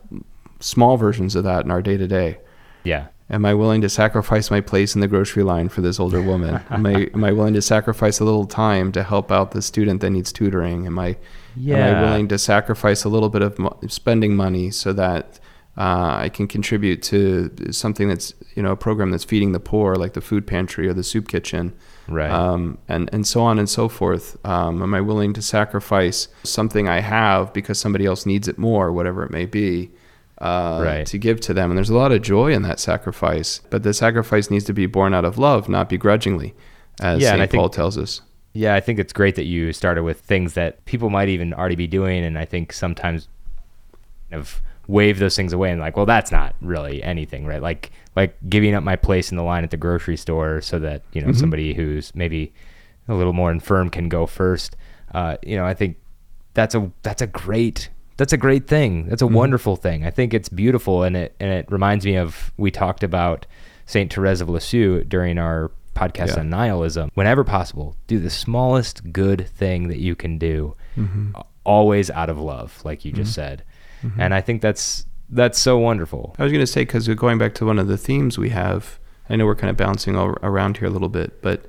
small 0.58 0.96
versions 0.96 1.36
of 1.36 1.44
that 1.44 1.64
in 1.64 1.70
our 1.70 1.82
day 1.82 1.96
to 1.96 2.06
day. 2.08 2.38
Yeah. 2.82 3.08
Am 3.30 3.44
I 3.44 3.54
willing 3.54 3.80
to 3.82 3.88
sacrifice 3.88 4.50
my 4.50 4.60
place 4.60 4.94
in 4.96 5.00
the 5.00 5.06
grocery 5.08 5.44
line 5.44 5.68
for 5.68 5.80
this 5.82 6.00
older 6.00 6.20
woman? 6.20 6.60
am 6.70 6.84
I 6.86 7.08
am 7.14 7.22
I 7.24 7.32
willing 7.32 7.54
to 7.54 7.62
sacrifice 7.62 8.18
a 8.20 8.24
little 8.24 8.46
time 8.46 8.90
to 8.92 9.02
help 9.04 9.30
out 9.30 9.52
the 9.52 9.62
student 9.62 10.00
that 10.00 10.10
needs 10.10 10.32
tutoring? 10.32 10.86
Am 10.86 10.98
I 10.98 11.16
yeah. 11.56 11.76
am 11.76 11.96
I 11.96 12.02
willing 12.02 12.28
to 12.28 12.38
sacrifice 12.38 13.04
a 13.04 13.08
little 13.08 13.28
bit 13.28 13.42
of 13.42 13.58
mo- 13.58 13.78
spending 13.88 14.34
money 14.36 14.70
so 14.70 14.92
that 14.94 15.38
uh, 15.78 16.16
I 16.24 16.28
can 16.28 16.48
contribute 16.48 17.00
to 17.04 17.50
something 17.72 18.08
that's 18.08 18.34
you 18.56 18.62
know 18.62 18.72
a 18.72 18.76
program 18.76 19.12
that's 19.12 19.24
feeding 19.24 19.52
the 19.52 19.60
poor, 19.60 19.94
like 19.94 20.14
the 20.14 20.20
food 20.20 20.44
pantry 20.46 20.88
or 20.88 20.92
the 20.92 21.04
soup 21.04 21.28
kitchen, 21.28 21.72
Right. 22.08 22.30
um, 22.30 22.78
and 22.88 23.08
and 23.12 23.24
so 23.26 23.40
on 23.42 23.58
and 23.60 23.70
so 23.70 23.88
forth. 23.88 24.36
Um, 24.44 24.82
am 24.82 24.92
I 24.92 25.00
willing 25.00 25.32
to 25.34 25.42
sacrifice 25.42 26.26
something 26.42 26.88
I 26.88 26.98
have 27.00 27.52
because 27.52 27.78
somebody 27.78 28.04
else 28.06 28.26
needs 28.26 28.48
it 28.48 28.58
more, 28.58 28.90
whatever 28.90 29.24
it 29.24 29.30
may 29.30 29.46
be, 29.46 29.92
uh, 30.40 30.80
Right. 30.82 31.06
to 31.06 31.18
give 31.18 31.40
to 31.42 31.54
them? 31.54 31.70
And 31.70 31.76
there's 31.76 31.90
a 31.90 31.96
lot 31.96 32.12
of 32.12 32.22
joy 32.22 32.52
in 32.52 32.62
that 32.62 32.80
sacrifice, 32.80 33.60
but 33.70 33.82
the 33.82 33.92
sacrifice 33.94 34.50
needs 34.50 34.64
to 34.64 34.72
be 34.72 34.86
born 34.86 35.12
out 35.14 35.24
of 35.24 35.38
love, 35.38 35.68
not 35.68 35.88
begrudgingly, 35.88 36.54
as 37.00 37.20
Yeah, 37.22 37.34
I 37.34 37.38
Saint 37.38 37.50
think- 37.50 37.60
Paul 37.60 37.68
tells 37.68 37.98
us. 37.98 38.22
Yeah, 38.52 38.74
I 38.74 38.80
think 38.80 38.98
it's 38.98 39.12
great 39.12 39.36
that 39.36 39.44
you 39.44 39.72
started 39.72 40.02
with 40.02 40.20
things 40.20 40.54
that 40.54 40.84
people 40.84 41.08
might 41.08 41.28
even 41.28 41.54
already 41.54 41.76
be 41.76 41.86
doing, 41.86 42.24
and 42.24 42.36
I 42.36 42.44
think 42.44 42.72
sometimes 42.72 43.28
of 44.32 44.60
wave 44.88 45.18
those 45.20 45.36
things 45.36 45.52
away 45.52 45.70
and 45.70 45.80
like, 45.80 45.96
well, 45.96 46.06
that's 46.06 46.32
not 46.32 46.54
really 46.60 47.02
anything, 47.02 47.46
right? 47.46 47.62
Like 47.62 47.90
like 48.16 48.34
giving 48.48 48.74
up 48.74 48.82
my 48.82 48.96
place 48.96 49.30
in 49.30 49.36
the 49.36 49.42
line 49.44 49.62
at 49.62 49.70
the 49.70 49.76
grocery 49.76 50.16
store 50.16 50.60
so 50.60 50.78
that 50.80 51.02
you 51.12 51.22
know 51.22 51.32
somebody 51.32 51.74
who's 51.74 52.12
maybe 52.14 52.52
a 53.08 53.14
little 53.14 53.32
more 53.32 53.52
infirm 53.52 53.88
can 53.88 54.08
go 54.08 54.26
first. 54.26 54.76
Uh, 55.14 55.36
you 55.44 55.56
know, 55.56 55.64
I 55.64 55.74
think 55.74 55.96
that's 56.54 56.74
a 56.74 56.90
that's 57.02 57.22
a 57.22 57.26
great 57.28 57.88
that's 58.20 58.34
a 58.34 58.36
great 58.36 58.66
thing. 58.66 59.06
That's 59.06 59.22
a 59.22 59.24
mm-hmm. 59.24 59.34
wonderful 59.34 59.76
thing. 59.76 60.04
I 60.04 60.10
think 60.10 60.34
it's 60.34 60.50
beautiful, 60.50 61.04
and 61.04 61.16
it 61.16 61.34
and 61.40 61.50
it 61.50 61.64
reminds 61.72 62.04
me 62.04 62.16
of 62.16 62.52
we 62.58 62.70
talked 62.70 63.02
about 63.02 63.46
Saint 63.86 64.12
Therese 64.12 64.42
of 64.42 64.50
Lisieux 64.50 65.04
during 65.04 65.38
our 65.38 65.70
podcast 65.94 66.34
Yeah. 66.34 66.40
on 66.40 66.50
nihilism. 66.50 67.10
Whenever 67.14 67.44
possible, 67.44 67.96
do 68.08 68.18
the 68.18 68.28
smallest 68.28 69.10
good 69.10 69.48
thing 69.48 69.88
that 69.88 70.00
you 70.00 70.14
can 70.14 70.36
do, 70.36 70.76
mm-hmm. 70.98 71.30
a- 71.34 71.44
always 71.64 72.10
out 72.10 72.28
of 72.28 72.38
love, 72.38 72.82
like 72.84 73.06
you 73.06 73.10
just 73.10 73.30
mm-hmm. 73.30 73.40
said. 73.40 73.64
And 74.18 74.34
I 74.34 74.42
think 74.42 74.60
that's 74.60 75.06
that's 75.30 75.58
so 75.58 75.78
wonderful. 75.78 76.34
I 76.38 76.42
was 76.42 76.52
going 76.52 76.62
to 76.62 76.70
say 76.70 76.82
because 76.82 77.08
going 77.08 77.38
back 77.38 77.54
to 77.54 77.64
one 77.64 77.78
of 77.78 77.88
the 77.88 77.96
themes 77.96 78.36
we 78.36 78.50
have, 78.50 78.98
I 79.30 79.36
know 79.36 79.46
we're 79.46 79.54
kind 79.54 79.70
of 79.70 79.78
bouncing 79.78 80.14
all 80.14 80.36
around 80.42 80.76
here 80.76 80.88
a 80.88 80.90
little 80.90 81.08
bit, 81.08 81.40
but 81.40 81.64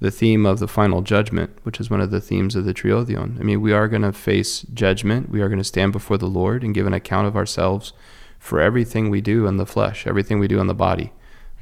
the 0.00 0.10
theme 0.10 0.44
of 0.44 0.58
the 0.58 0.68
final 0.68 1.02
judgment, 1.02 1.58
which 1.62 1.80
is 1.80 1.90
one 1.90 2.00
of 2.00 2.10
the 2.10 2.20
themes 2.20 2.56
of 2.56 2.64
the 2.64 2.74
Triodion. 2.74 3.38
I 3.40 3.42
mean, 3.42 3.60
we 3.60 3.72
are 3.72 3.88
going 3.88 4.02
to 4.02 4.12
face 4.12 4.62
judgment. 4.62 5.30
We 5.30 5.40
are 5.40 5.48
going 5.48 5.58
to 5.58 5.64
stand 5.64 5.92
before 5.92 6.18
the 6.18 6.26
Lord 6.26 6.62
and 6.62 6.74
give 6.74 6.86
an 6.86 6.92
account 6.92 7.26
of 7.26 7.36
ourselves 7.36 7.92
for 8.38 8.60
everything 8.60 9.08
we 9.08 9.20
do 9.20 9.46
in 9.46 9.56
the 9.56 9.66
flesh, 9.66 10.06
everything 10.06 10.38
we 10.38 10.48
do 10.48 10.60
in 10.60 10.66
the 10.66 10.74
body. 10.74 11.12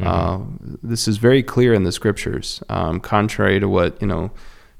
Uh, 0.01 0.41
this 0.83 1.07
is 1.07 1.19
very 1.19 1.43
clear 1.43 1.73
in 1.73 1.85
the 1.85 1.93
scriptures, 1.93 2.63
um, 2.69 2.99
contrary 2.99 3.61
to 3.61 3.69
what 3.69 4.01
you 4.01 4.07
know 4.07 4.33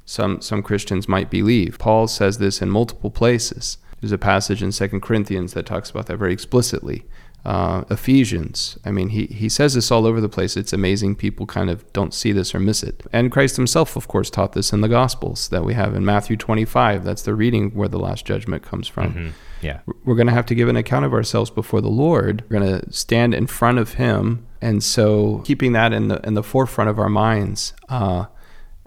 some 0.05 0.41
some 0.41 0.63
Christians 0.63 1.09
might 1.09 1.31
believe. 1.31 1.79
Paul 1.79 2.09
says 2.09 2.39
this 2.39 2.61
in 2.61 2.71
multiple 2.71 3.11
places. 3.11 3.79
There's 4.01 4.13
a 4.13 4.19
passage 4.19 4.63
in 4.63 4.73
Second 4.73 5.01
Corinthians 5.01 5.53
that 5.53 5.67
talks 5.67 5.91
about 5.91 6.07
that 6.07 6.17
very 6.17 6.33
explicitly. 6.33 7.05
Uh, 7.45 7.83
Ephesians, 7.91 8.79
I 8.85 8.93
mean, 8.93 9.09
he, 9.09 9.27
he 9.27 9.49
says 9.49 9.75
this 9.75 9.91
all 9.91 10.07
over 10.07 10.21
the 10.21 10.29
place. 10.29 10.57
It's 10.57 10.73
amazing 10.73 11.17
people 11.17 11.45
kind 11.47 11.71
of 11.71 11.91
don't 11.93 12.15
see 12.15 12.31
this 12.31 12.55
or 12.55 12.61
miss 12.61 12.83
it. 12.85 13.03
And 13.13 13.33
Christ 13.33 13.57
himself, 13.57 13.97
of 13.97 14.07
course, 14.07 14.31
taught 14.31 14.53
this 14.53 14.73
in 14.73 14.81
the 14.81 14.89
Gospels 14.89 15.49
that 15.49 15.65
we 15.65 15.75
have 15.75 15.95
in 15.97 16.05
Matthew 16.05 16.37
25. 16.37 17.03
That's 17.05 17.23
the 17.23 17.35
reading 17.35 17.71
where 17.71 17.89
the 17.89 17.99
last 17.99 18.25
judgment 18.25 18.63
comes 18.63 18.87
from 18.87 19.15
Mhm. 19.15 19.33
Yeah. 19.61 19.81
we're 20.05 20.15
going 20.17 20.27
to 20.29 20.33
have 20.33 20.47
to 20.47 20.55
give 20.55 20.69
an 20.69 20.77
account 20.77 21.05
of 21.05 21.13
ourselves 21.13 21.51
before 21.51 21.81
the 21.81 21.89
Lord. 21.91 22.45
We're 22.49 22.61
going 22.61 22.81
to 22.81 22.93
stand 22.93 23.35
in 23.35 23.47
front 23.49 23.79
of 23.79 23.95
Him, 23.95 24.47
and 24.61 24.83
so 24.83 25.43
keeping 25.45 25.73
that 25.73 25.93
in 25.93 26.09
the 26.09 26.21
in 26.27 26.35
the 26.35 26.43
forefront 26.43 26.91
of 26.91 26.99
our 26.99 27.09
minds 27.09 27.73
uh, 27.89 28.27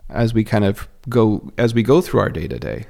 as 0.10 0.34
we 0.34 0.44
kind 0.44 0.64
of 0.66 0.88
go 1.10 1.52
as 1.58 1.74
we 1.74 1.82
go 1.84 2.02
through 2.02 2.20
our 2.22 2.30
day 2.30 2.48
to 2.48 2.60
day. 2.60 2.86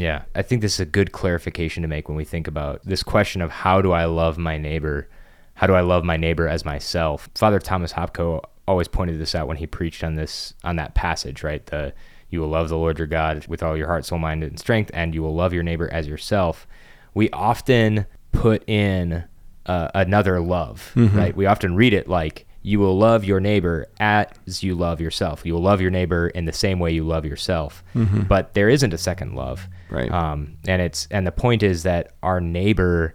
Yeah, 0.00 0.22
I 0.34 0.42
think 0.42 0.62
this 0.62 0.74
is 0.74 0.80
a 0.80 0.86
good 0.86 1.12
clarification 1.12 1.82
to 1.82 1.88
make 1.88 2.08
when 2.08 2.16
we 2.16 2.24
think 2.24 2.48
about 2.48 2.80
this 2.84 3.02
question 3.02 3.42
of 3.42 3.50
how 3.50 3.82
do 3.82 3.92
I 3.92 4.06
love 4.06 4.38
my 4.38 4.56
neighbor. 4.56 5.08
how 5.54 5.66
do 5.66 5.74
I 5.74 5.82
love 5.82 6.04
my 6.04 6.16
neighbor 6.16 6.48
as 6.48 6.64
myself? 6.64 7.28
Father 7.34 7.58
Thomas 7.58 7.92
Hopko 7.92 8.42
always 8.66 8.88
pointed 8.88 9.20
this 9.20 9.34
out 9.34 9.46
when 9.46 9.58
he 9.58 9.66
preached 9.66 10.02
on 10.02 10.14
this 10.14 10.54
on 10.64 10.76
that 10.76 10.94
passage, 10.94 11.42
right? 11.42 11.64
The 11.66 11.92
you 12.30 12.40
will 12.40 12.48
love 12.48 12.70
the 12.70 12.78
Lord 12.78 12.98
your 12.98 13.06
God 13.06 13.46
with 13.46 13.62
all 13.62 13.76
your 13.76 13.88
heart, 13.88 14.06
soul, 14.06 14.18
mind, 14.18 14.42
and 14.42 14.58
strength, 14.58 14.90
and 14.94 15.14
you 15.14 15.22
will 15.22 15.34
love 15.34 15.52
your 15.52 15.64
neighbor 15.64 15.92
as 15.92 16.08
yourself. 16.08 16.66
We 17.12 17.28
often 17.30 18.06
put 18.32 18.66
in 18.68 19.24
uh, 19.66 19.90
another 19.94 20.40
love, 20.40 20.92
mm-hmm. 20.94 21.16
right? 21.16 21.36
We 21.36 21.44
often 21.44 21.74
read 21.76 21.92
it 21.92 22.08
like 22.08 22.46
you 22.62 22.78
will 22.78 22.98
love 22.98 23.24
your 23.24 23.40
neighbor 23.40 23.86
as 24.00 24.62
you 24.62 24.74
love 24.74 25.00
yourself. 25.00 25.46
You 25.46 25.54
will 25.54 25.62
love 25.62 25.80
your 25.80 25.90
neighbor 25.90 26.28
in 26.28 26.44
the 26.44 26.52
same 26.52 26.78
way 26.78 26.92
you 26.92 27.04
love 27.04 27.24
yourself. 27.24 27.82
Mm-hmm. 27.94 28.22
But 28.22 28.54
there 28.54 28.68
isn't 28.68 28.92
a 28.92 28.98
second 28.98 29.34
love, 29.34 29.68
right? 29.88 30.10
Um, 30.10 30.58
and 30.66 30.82
it's 30.82 31.08
and 31.10 31.26
the 31.26 31.32
point 31.32 31.62
is 31.62 31.84
that 31.84 32.12
our 32.22 32.40
neighbor 32.40 33.14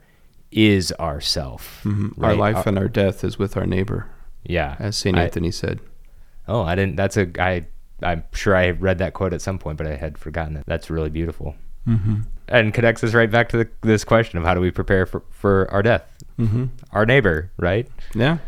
is 0.51 0.91
ourself. 0.99 1.81
Mm-hmm. 1.84 2.21
Right? 2.21 2.29
Our 2.29 2.36
life 2.36 2.55
our, 2.58 2.63
and 2.67 2.79
our 2.79 2.88
death 2.88 3.23
is 3.23 3.38
with 3.38 3.55
our 3.55 3.65
neighbor. 3.65 4.10
Yeah, 4.43 4.75
as 4.79 4.97
Saint 4.97 5.17
Anthony 5.17 5.51
said. 5.51 5.79
Oh, 6.47 6.62
I 6.62 6.75
didn't. 6.75 6.95
That's 6.95 7.17
a 7.17 7.29
I. 7.39 7.67
I'm 8.01 8.23
sure 8.34 8.55
I 8.55 8.71
read 8.71 8.97
that 8.97 9.13
quote 9.13 9.34
at 9.34 9.41
some 9.41 9.58
point, 9.58 9.77
but 9.77 9.88
I 9.88 9.95
had 9.95 10.17
forgotten 10.17 10.58
it. 10.58 10.65
That's 10.67 10.89
really 10.89 11.10
beautiful. 11.10 11.55
Mm-hmm. 11.88 12.21
And 12.47 12.73
connects 12.73 13.03
us 13.03 13.13
right 13.13 13.29
back 13.31 13.49
to 13.49 13.58
the, 13.58 13.69
this 13.81 14.03
question 14.03 14.38
of 14.38 14.43
how 14.43 14.53
do 14.53 14.60
we 14.60 14.69
prepare 14.69 15.05
for, 15.05 15.23
for 15.31 15.71
our 15.71 15.81
death? 15.81 16.03
Mm-hmm. 16.38 16.65
Our 16.91 17.05
neighbor, 17.05 17.51
right? 17.58 17.88
Yeah. 18.13 18.39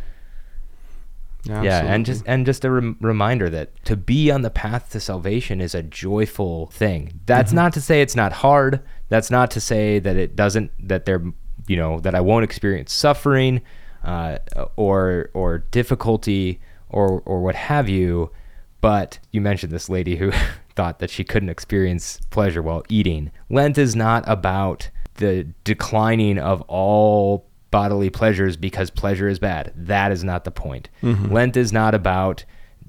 Yeah, 1.48 1.62
yeah, 1.64 1.94
and 1.94 2.06
just 2.06 2.24
and 2.26 2.46
just 2.46 2.66
a 2.66 2.72
rem- 2.72 2.98
reminder 3.00 3.50
that 3.50 3.84
to 3.86 3.96
be 3.96 4.32
on 4.32 4.42
the 4.42 4.50
path 4.50 4.92
to 4.92 5.00
salvation 5.00 5.62
is 5.62 5.74
a 5.74 5.84
joyful 5.84 6.68
thing. 6.68 7.22
That's 7.26 7.50
mm-hmm. 7.50 7.58
not 7.58 7.74
to 7.74 7.82
say 7.82 8.02
it's 8.02 8.16
not 8.16 8.32
hard. 8.34 8.82
That's 9.10 9.32
not 9.32 9.52
to 9.52 9.62
say 9.62 10.00
that 10.00 10.18
it 10.18 10.36
doesn't 10.36 10.72
that 10.88 11.06
there, 11.06 11.24
you 11.68 11.78
know, 11.78 12.00
that 12.02 12.16
I 12.16 12.22
won't 12.22 12.44
experience 12.44 12.94
suffering, 12.94 13.62
uh, 14.04 14.40
or 14.76 15.30
or 15.34 15.60
difficulty 15.60 16.60
or 16.90 17.22
or 17.26 17.42
what 17.42 17.56
have 17.56 17.90
you. 17.90 18.32
But 18.80 19.20
you 19.32 19.42
mentioned 19.42 19.72
this 19.72 19.90
lady 19.90 20.18
who 20.18 20.32
thought 20.76 21.00
that 21.00 21.10
she 21.10 21.24
couldn't 21.24 21.50
experience 21.50 22.20
pleasure 22.30 22.62
while 22.62 22.84
eating. 22.90 23.32
Lent 23.50 23.78
is 23.78 23.96
not 23.96 24.24
about 24.28 24.90
the 25.16 25.48
declining 25.64 26.38
of 26.38 26.62
all 26.64 27.47
bodily 27.72 28.10
pleasures 28.10 28.58
because 28.58 28.90
pleasure 28.90 29.28
is 29.28 29.40
bad. 29.40 29.74
That 29.76 30.12
is 30.12 30.24
not 30.24 30.44
the 30.44 30.52
point. 30.52 30.90
Mm-hmm. 31.02 31.32
Lent 31.32 31.58
is 31.58 31.74
not 31.74 31.94
about 31.94 32.46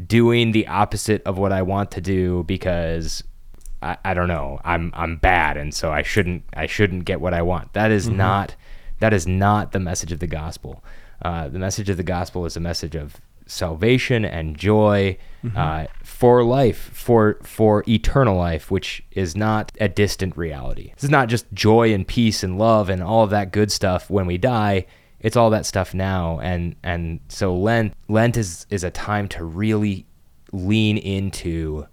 doing 0.07 0.53
the 0.53 0.67
opposite 0.69 1.23
of 1.25 1.39
what 1.39 1.53
I 1.53 1.63
want 1.63 1.91
to 1.93 2.01
do 2.01 2.45
because 2.45 3.25
I, 3.83 3.97
I, 4.05 4.15
don't 4.15 4.29
know 4.29 4.61
I'm 4.65 4.93
I'm 4.95 5.17
bad 5.17 5.57
and 5.57 5.75
so 5.75 5.91
I 5.91 6.03
shouldn't 6.03 6.45
I 6.55 6.67
shouldn't 6.67 7.05
get 7.05 7.21
what 7.21 7.35
I 7.35 7.43
want. 7.43 7.73
That 7.73 7.91
is 7.91 8.07
mm-hmm. 8.07 8.19
not 8.19 8.55
that 9.01 9.13
is 9.13 9.27
not 9.27 9.73
the 9.73 9.81
message 9.81 10.13
of 10.13 10.21
the 10.21 10.27
gospel. 10.27 10.85
Uh, 11.21 11.49
the 11.49 11.59
message 11.59 11.89
of 11.89 11.97
the 11.97 12.05
gospel 12.05 12.47
is 12.47 12.57
a 12.57 12.61
message 12.61 12.95
of 12.95 13.17
salvation 13.49 14.25
and 14.25 14.57
joy 14.57 15.17
mm-hmm. 15.43 15.57
uh, 15.57 15.87
for 16.05 16.45
life, 16.45 16.91
for 16.93 17.39
for 17.43 17.83
eternal 17.89 18.37
life, 18.37 18.71
which 18.71 19.03
is 19.11 19.37
not 19.37 19.73
a 19.81 19.89
distant 19.89 20.37
reality. 20.37 20.93
This 20.95 21.05
is 21.05 21.11
not 21.11 21.29
just 21.29 21.53
joy 21.53 21.93
and 21.93 22.07
peace 22.07 22.43
and 22.43 22.59
love 22.59 22.89
and 22.89 23.03
all 23.03 23.25
of 23.25 23.31
that 23.31 23.51
good 23.51 23.73
stuff 23.73 24.09
when 24.09 24.27
we 24.27 24.39
die. 24.39 24.87
It's 25.21 25.37
all 25.37 25.51
that 25.51 25.67
stuff 25.67 25.95
now, 25.95 26.39
and 26.41 26.77
and 26.85 27.21
so 27.29 27.57
Lent 27.57 27.95
Lent 28.09 28.37
is 28.37 28.67
is 28.71 28.85
a 28.85 28.91
time 28.91 29.27
to 29.29 29.45
really 29.45 30.07
lean 30.53 30.97
into 30.97 31.87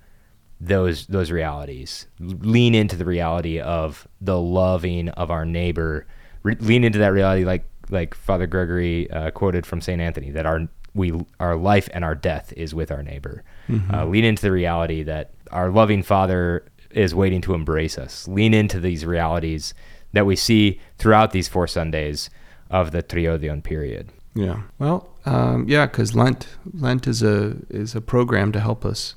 those 0.61 1.07
those 1.07 1.31
realities. 1.31 2.07
Lean 2.19 2.75
into 2.75 2.95
the 2.95 3.05
reality 3.05 3.59
of 3.59 4.07
the 4.21 4.39
loving 4.39 5.09
of 5.09 5.31
our 5.31 5.45
neighbor. 5.45 6.05
Re- 6.43 6.57
lean 6.59 6.83
into 6.83 6.99
that 6.99 7.13
reality, 7.13 7.45
like 7.45 7.65
like 7.89 8.13
Father 8.15 8.47
Gregory 8.47 9.09
uh, 9.11 9.31
quoted 9.31 9.65
from 9.65 9.81
Saint 9.81 10.01
Anthony, 10.01 10.31
that 10.31 10.45
our 10.45 10.67
we 10.95 11.13
our 11.39 11.55
life 11.55 11.89
and 11.93 12.03
our 12.03 12.15
death 12.15 12.51
is 12.53 12.73
with 12.73 12.91
our 12.91 13.03
neighbor. 13.03 13.43
Mm-hmm. 13.67 13.93
Uh, 13.93 14.05
lean 14.05 14.23
into 14.23 14.41
the 14.41 14.51
reality 14.51 15.03
that 15.03 15.31
our 15.51 15.69
loving 15.69 16.01
Father 16.01 16.65
is 16.89 17.13
waiting 17.13 17.41
to 17.41 17.53
embrace 17.53 17.97
us. 17.97 18.27
Lean 18.27 18.53
into 18.53 18.79
these 18.79 19.05
realities 19.05 19.73
that 20.13 20.25
we 20.25 20.35
see 20.35 20.79
throughout 20.97 21.31
these 21.31 21.47
four 21.47 21.67
Sundays 21.67 22.29
of 22.71 22.91
the 22.91 23.03
Triodion 23.03 23.61
period. 23.61 24.09
Yeah. 24.33 24.63
Well, 24.79 25.09
um, 25.25 25.65
yeah, 25.67 25.85
because 25.85 26.15
Lent 26.15 26.47
Lent 26.73 27.05
is 27.05 27.21
a 27.21 27.57
is 27.69 27.93
a 27.93 28.01
program 28.01 28.51
to 28.53 28.59
help 28.59 28.85
us. 28.85 29.15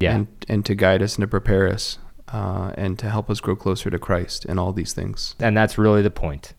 Yeah. 0.00 0.16
And, 0.16 0.26
and 0.48 0.66
to 0.66 0.74
guide 0.74 1.00
us 1.00 1.14
and 1.14 1.22
to 1.22 1.28
prepare 1.28 1.68
us. 1.68 1.98
Uh, 2.28 2.72
and 2.78 2.98
to 2.98 3.10
help 3.10 3.28
us 3.28 3.40
grow 3.40 3.54
closer 3.54 3.90
to 3.90 3.98
Christ 3.98 4.46
and 4.46 4.58
all 4.58 4.72
these 4.72 4.94
things. 4.94 5.34
And 5.38 5.54
that's 5.54 5.76
really 5.76 6.00
the 6.00 6.10
point. 6.10 6.54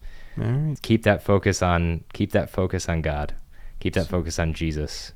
Keep 0.84 1.02
that 1.04 1.24
focus 1.24 1.64
on 1.64 2.04
keep 2.14 2.32
that 2.32 2.50
focus 2.52 2.88
on 2.88 3.02
God. 3.02 3.34
Keep 3.84 3.96
that 3.96 4.08
focus 4.08 4.40
on 4.40 4.54
Jesus. 4.54 5.12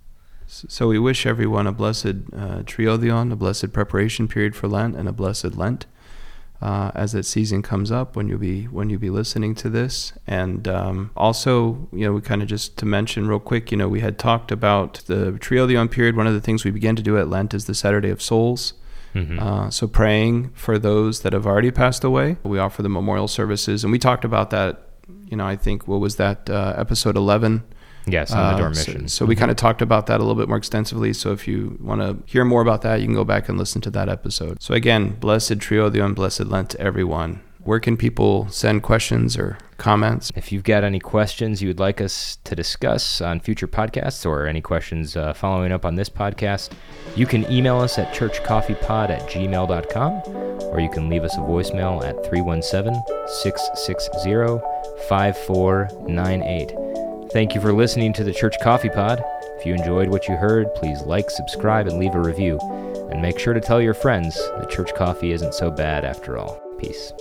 So 0.46 0.90
we 0.90 1.00
wish 1.00 1.26
everyone 1.26 1.68
a 1.68 1.72
blessed 1.72 2.18
uh, 2.34 2.64
Triodion, 2.64 3.32
a 3.32 3.38
blessed 3.38 3.72
preparation 3.72 4.28
period 4.28 4.58
for 4.58 4.68
Lent, 4.68 4.98
and 4.98 5.08
a 5.08 5.14
blessed 5.14 5.56
Lent 5.56 5.86
uh, 6.62 6.92
as 6.94 7.14
that 7.14 7.24
season 7.24 7.62
comes 7.62 7.92
up 7.92 8.18
when 8.18 8.28
you'll 8.28 8.40
be 8.40 8.66
when 8.66 8.90
you'll 8.90 9.00
be 9.00 9.10
listening 9.10 9.56
to 9.56 9.70
this. 9.70 10.12
And 10.28 10.68
um, 10.68 11.12
also, 11.16 11.88
you 11.94 12.06
know, 12.06 12.12
we 12.12 12.20
kind 12.20 12.42
of 12.42 12.50
just 12.50 12.76
to 12.80 12.86
mention 12.86 13.30
real 13.30 13.40
quick, 13.40 13.72
you 13.72 13.78
know, 13.78 13.88
we 13.88 14.02
had 14.02 14.20
talked 14.20 14.52
about 14.52 14.96
the 15.06 15.32
Triodion 15.40 15.90
period. 15.90 16.18
One 16.18 16.28
of 16.28 16.34
the 16.34 16.42
things 16.42 16.66
we 16.66 16.72
began 16.72 16.98
to 16.98 17.02
do 17.02 17.18
at 17.18 17.30
Lent 17.30 17.54
is 17.54 17.68
the 17.68 17.74
Saturday 17.74 18.10
of 18.10 18.22
Souls. 18.22 18.74
Mm-hmm. 19.16 19.40
Uh, 19.40 19.70
so 19.70 19.88
praying 19.88 20.50
for 20.50 20.78
those 20.78 21.22
that 21.22 21.32
have 21.32 21.48
already 21.48 21.72
passed 21.72 22.04
away. 22.04 22.36
We 22.44 22.60
offer 22.60 22.84
the 22.84 22.90
memorial 22.90 23.30
services, 23.30 23.86
and 23.86 23.94
we 23.94 23.98
talked 24.00 24.26
about 24.26 24.50
that. 24.50 24.90
You 25.32 25.38
know, 25.38 25.48
I 25.48 25.56
think 25.56 25.88
what 25.88 26.02
was 26.02 26.18
that 26.18 26.50
uh, 26.50 26.74
episode 26.76 27.16
eleven 27.16 27.64
Yes, 28.08 28.32
on 28.32 28.56
the 28.56 28.62
Dormition. 28.62 28.96
Uh, 28.96 29.00
so, 29.02 29.08
so 29.08 29.26
we 29.26 29.36
mm-hmm. 29.36 29.40
kind 29.40 29.52
of 29.52 29.58
talked 29.58 29.82
about 29.82 30.08
that 30.08 30.20
a 30.20 30.24
little 30.24 30.36
bit 30.36 30.48
more 30.48 30.58
extensively. 30.58 31.14
So 31.14 31.34
if 31.34 31.48
you 31.48 31.78
want 31.82 32.02
to 32.02 32.18
hear 32.32 32.46
more 32.46 32.62
about 32.62 32.82
that, 32.84 33.02
you 33.02 33.06
can 33.06 33.16
go 33.16 33.26
back 33.26 33.50
and 33.50 33.58
listen 33.58 33.82
to 33.82 33.92
that 33.92 34.10
episode. 34.10 34.62
So 34.62 34.74
again, 34.74 35.18
blessed 35.20 35.54
Triodion, 35.60 36.16
blessed 36.16 36.46
Lent 36.46 36.72
to 36.72 36.80
everyone. 36.82 37.42
Where 37.68 37.82
can 37.82 37.98
people 37.98 38.48
send 38.50 38.82
questions 38.84 39.38
or 39.38 39.58
comments? 39.76 40.32
If 40.38 40.54
you've 40.54 40.64
got 40.64 40.86
any 40.86 41.00
questions 41.00 41.62
you 41.62 41.68
would 41.68 41.82
like 41.82 42.00
us 42.00 42.38
to 42.46 42.56
discuss 42.56 43.20
on 43.20 43.42
future 43.42 43.68
podcasts 43.68 44.26
or 44.26 44.48
any 44.48 44.62
questions 44.62 45.18
uh, 45.18 45.34
following 45.34 45.74
up 45.74 45.84
on 45.84 45.96
this 45.96 46.10
podcast, 46.10 46.72
you 47.18 47.26
can 47.26 47.50
email 47.52 47.80
us 47.80 48.00
at 48.00 48.14
churchcoffeepod 48.14 49.10
at 49.10 49.28
gmail.com 49.30 50.22
or 50.72 50.80
you 50.80 50.90
can 50.90 51.10
leave 51.10 51.26
us 51.26 51.36
a 51.36 51.42
voicemail 51.42 52.02
at 52.06 52.16
317 52.30 53.04
660 53.28 54.64
5498. 55.10 57.07
Thank 57.32 57.54
you 57.54 57.62
for 57.62 57.74
listening 57.74 58.14
to 58.14 58.24
the 58.24 58.34
Church 58.34 58.56
Coffee 58.62 58.90
Pod. 58.90 59.22
If 59.60 59.66
you 59.66 59.74
enjoyed 59.74 60.08
what 60.08 60.28
you 60.28 60.36
heard, 60.36 60.74
please 60.76 61.02
like, 61.02 61.30
subscribe, 61.30 61.88
and 61.88 62.00
leave 62.00 62.16
a 62.16 62.22
review. 62.22 62.58
And 63.12 63.22
make 63.22 63.38
sure 63.38 63.54
to 63.54 63.60
tell 63.60 63.82
your 63.82 63.94
friends 63.94 64.36
that 64.36 64.70
church 64.70 64.94
coffee 64.96 65.32
isn't 65.34 65.54
so 65.54 65.70
bad 65.70 66.06
after 66.06 66.38
all. 66.38 66.62
Peace. 66.80 67.14